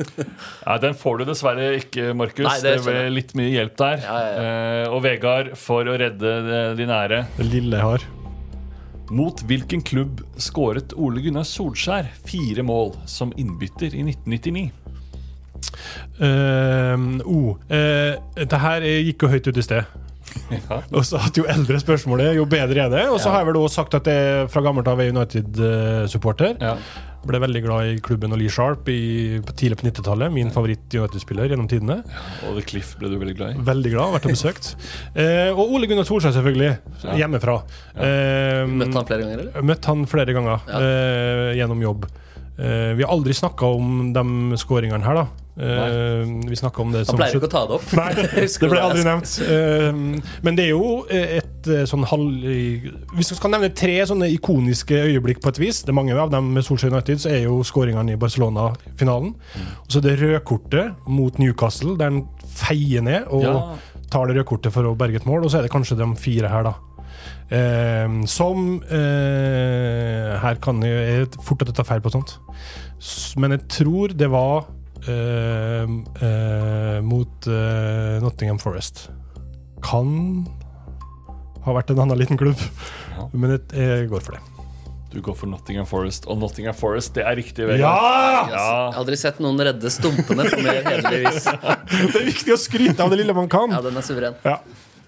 [0.67, 2.47] Nei, den får du dessverre ikke, Markus.
[2.49, 4.03] Nei, det det ble litt mye hjelp der.
[4.07, 6.35] Ja, ja, Eh, og Vegard, for å redde
[6.79, 8.07] de nære Det lille jeg har.
[9.13, 14.71] Mot hvilken klubb skåret Ole Gunnar Solskjær fire mål som innbytter i 1999?
[16.15, 19.85] Uh, oh, eh, det her gikk jo høyt ut i sted.
[20.51, 20.81] Ja.
[20.91, 23.05] Og så at Jo eldre spørsmålet, jo bedre er det.
[23.13, 26.57] Og så har jeg vel også sagt at jeg fra gammelt av er United-supporter.
[26.61, 26.75] Ja.
[27.25, 30.33] Ble veldig glad i klubben og Lee Sharp i, på tidlig på 90-tallet.
[30.35, 32.01] Min favoritt-United-spiller gjennom tidene.
[32.49, 33.65] Og The Cliff ble du veldig glad i.
[33.71, 34.75] Veldig glad, vært og besøkt.
[35.15, 36.73] Eh, og Ole Gunnar Solskjær, selvfølgelig.
[37.19, 37.55] Hjemmefra.
[37.95, 39.65] Eh, Møtte han flere ganger, eller?
[39.71, 42.07] Møtte han flere ganger eh, gjennom jobb.
[42.59, 45.27] Eh, vi har aldri snakka om de skåringene her, da.
[45.55, 46.49] Nei.
[46.51, 47.91] vi snakka om det Han pleier ikke å ta det opp.
[47.95, 48.09] Nei,
[48.43, 49.35] det ble aldri nevnt.
[49.47, 49.99] Eh,
[50.43, 52.43] men det er jo et eh, sånn halv...
[53.15, 56.33] Hvis vi skal nevne tre sånne ikoniske øyeblikk på et vis, det er mange av
[56.35, 59.35] dem med Solskjær United, så er jo skåringene i Barcelona-finalen.
[59.85, 62.25] Og så det rødkortet mot Newcastle, der han
[62.55, 63.79] feier ned og
[64.11, 65.47] tar det rødkortet for å berge et mål.
[65.47, 66.94] Og så er det kanskje de fire her, da.
[67.55, 72.37] Eh, som eh, Her kan jeg, jeg fort at jeg tar feil på sånt.
[73.41, 74.65] Men jeg tror det var
[75.09, 79.07] eh, eh, mot eh, Nottingham Forest.
[79.85, 80.47] Kan
[81.65, 82.61] ha vært en annen liten klubb,
[83.15, 83.29] Ja.
[83.33, 84.43] men jeg, jeg går for det.
[85.15, 87.69] Du går for Nottingham Forest, og Nottingham Forest, det er riktig.
[87.69, 87.85] Vegard.
[87.85, 87.93] Ja!
[87.95, 88.49] Ja.
[88.51, 91.45] Jeg har aldri sett noen redde stumpene på mer hederlig vis.
[92.11, 93.71] Det er viktig å skryte av det lille man kan.
[93.71, 94.35] Ja, den er suveren.
[94.43, 94.57] Ja.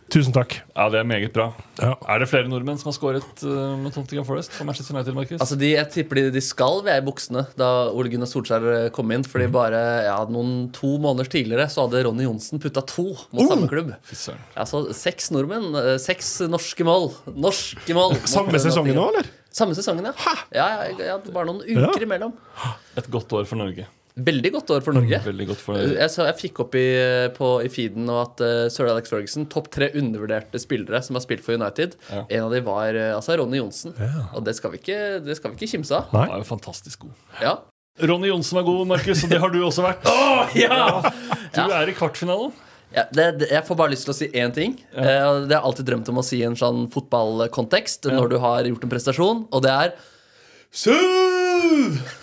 [0.07, 0.53] Tusen takk.
[0.71, 1.49] ja, det er meget bra.
[1.83, 1.97] Ja.
[2.15, 5.41] Er det flere nordmenn som har skåret uh, med Tottenham Forest for Manchester United, Markus?
[5.43, 8.87] Altså de, Jeg tipper de, de skal være i buksene da Ole Gunnar Solskjær eh,
[8.95, 9.27] kom inn.
[9.27, 13.67] Fordi bare ja, noen to måneder tidligere så hadde Ronny Johnsen putta to mot samme
[13.73, 13.91] klubb.
[14.55, 17.11] Altså Seks nordmenn, eh, seks norske mål.
[17.35, 18.15] Norske mål!
[18.31, 19.29] Samme eh, sesongen nå, eller?
[19.57, 20.37] Samme sesongen, ja.
[20.55, 21.93] ja, ja, ja bare noen uker Ja.
[22.07, 22.35] imellom.
[23.01, 23.89] Et godt år for Norge.
[24.17, 25.19] Veldig godt år for Norge.
[25.45, 26.87] Godt for Jeg, så jeg fikk opp i,
[27.37, 31.45] på, i feeden at uh, sir Alex Ferguson topp tre undervurderte spillere som har spilt
[31.45, 31.99] for United.
[32.09, 32.23] Ja.
[32.25, 33.93] En av dem var uh, altså Ronny Johnsen.
[34.33, 36.09] Og det skal, vi ikke, det skal vi ikke kimse av.
[36.15, 37.13] Han er jo fantastisk god.
[37.45, 37.59] Ja.
[38.09, 40.09] Ronny Johnsen var god, Markus, og det har du også vært.
[40.65, 40.81] ja.
[41.53, 42.57] Du er i kvartfinalen.
[42.97, 44.79] Ja, det, det, jeg får bare lyst til å si én ting.
[44.97, 48.33] Eh, og det har jeg alltid drømt om å si i en sånn fotballkontekst når
[48.33, 49.97] du har gjort en prestasjon, og det er
[50.77, 50.93] Su!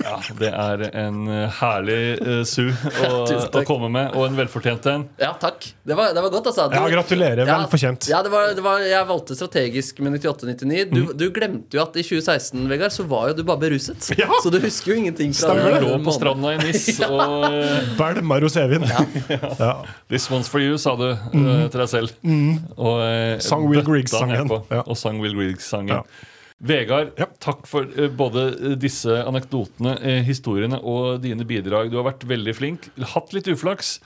[0.03, 2.65] Ja, Det er en eh, herlig uh, su
[3.07, 5.05] å, å komme med, og en velfortjent en.
[5.21, 5.67] Ja, takk.
[5.83, 6.67] Det var, det var godt, altså.
[6.71, 7.43] Du- Ja, gratulerer.
[7.47, 8.07] Ja, Vel fortjent.
[8.11, 10.85] Ja, det var, det var, jeg valgte strategisk med 98-99.
[10.93, 14.09] Du, du glemte jo at i 2016 Vegard, så var jo du bare beruset.
[14.23, 14.29] Ja.
[14.43, 15.87] Så du husker jo ingenting fra Stemmer Du.
[15.89, 18.85] Lå på stranda i Nis, og eh, Belma rosévin.
[18.87, 19.71] Ja.
[20.11, 22.13] This one's for you, sa du uh, til deg selv.
[22.77, 24.51] Og, uh, Sang Will Griggs-sangen.
[24.71, 24.83] Ja.
[24.85, 26.05] Og sang Will Griggs-sangen.
[26.63, 27.27] Vegard, Ja.
[27.43, 31.91] takk for eh, både eh, disse anekdotene, eh, historiene og dine bidrag.
[31.91, 32.89] Du har vært veldig flink.
[33.13, 33.97] Hatt litt uflaks.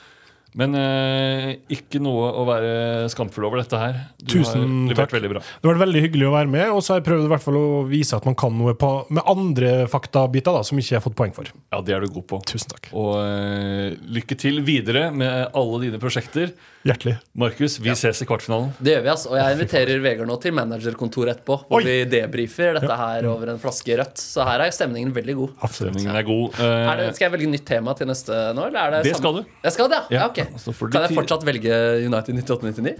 [0.57, 2.69] Men eh, ikke noe å være
[3.13, 3.97] skamfull over dette her.
[4.17, 5.11] Du Tusen har takk.
[5.13, 5.41] veldig bra.
[5.43, 7.43] Det har vært veldig hyggelig å være med, og så har jeg prøvd i hvert
[7.43, 10.97] fall å vise at man kan noe på, med andre faktabiter da, som ikke jeg
[10.97, 11.51] har fått poeng for.
[11.75, 12.39] Ja, det er du god på.
[12.49, 12.89] Tusen takk.
[12.97, 16.55] Og eh, lykke til videre med alle dine prosjekter.
[16.87, 17.17] Hjertelig.
[17.35, 18.69] Markus, vi ses i kvartfinalen.
[18.79, 19.31] Det gjør vi, altså.
[19.33, 21.57] Og jeg inviterer Vegard nå til managerkontoret etterpå.
[21.67, 21.83] Hvor Oi.
[21.83, 24.21] vi debrifer dette her over en flaske rødt.
[24.23, 25.55] Så her er stemningen veldig god.
[25.75, 26.55] Stemningen er god.
[26.63, 28.69] Eh, Er det, skal jeg velge nytt tema til neste nå?
[28.69, 29.23] Eller er det, Det samme?
[29.23, 29.57] skal du.
[29.67, 30.15] Jeg skal det, ja.
[30.15, 30.39] Ja, ja ok.
[30.53, 32.95] Altså, Kan jeg fortsatt velge United 98-99?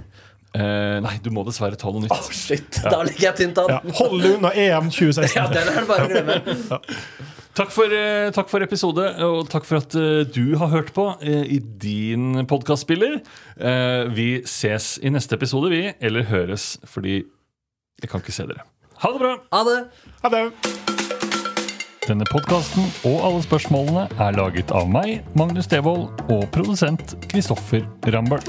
[0.58, 2.12] Uh, nei, du må dessverre ta noe nytt.
[2.16, 2.80] Oh, shit.
[2.84, 3.72] Da ligger jeg tynt an.
[3.78, 5.36] Ja, hold deg unna EM 2016.
[5.40, 6.40] Ja, den er det bare å glemme.
[7.58, 11.08] Takk for, eh, takk for episode, og takk for at eh, du har hørt på
[11.26, 13.18] eh, i din podkastspiller.
[13.58, 15.88] Eh, vi ses i neste episode, vi.
[15.98, 17.24] Eller høres, fordi
[17.98, 18.62] jeg kan ikke se dere.
[19.02, 19.34] Ha det bra!
[19.58, 19.80] Ha det.
[20.22, 20.44] Ha det.
[22.06, 28.46] Denne podkasten og alle spørsmålene er laget av meg, Magnus Devold, og produsent Kristoffer Rambøll.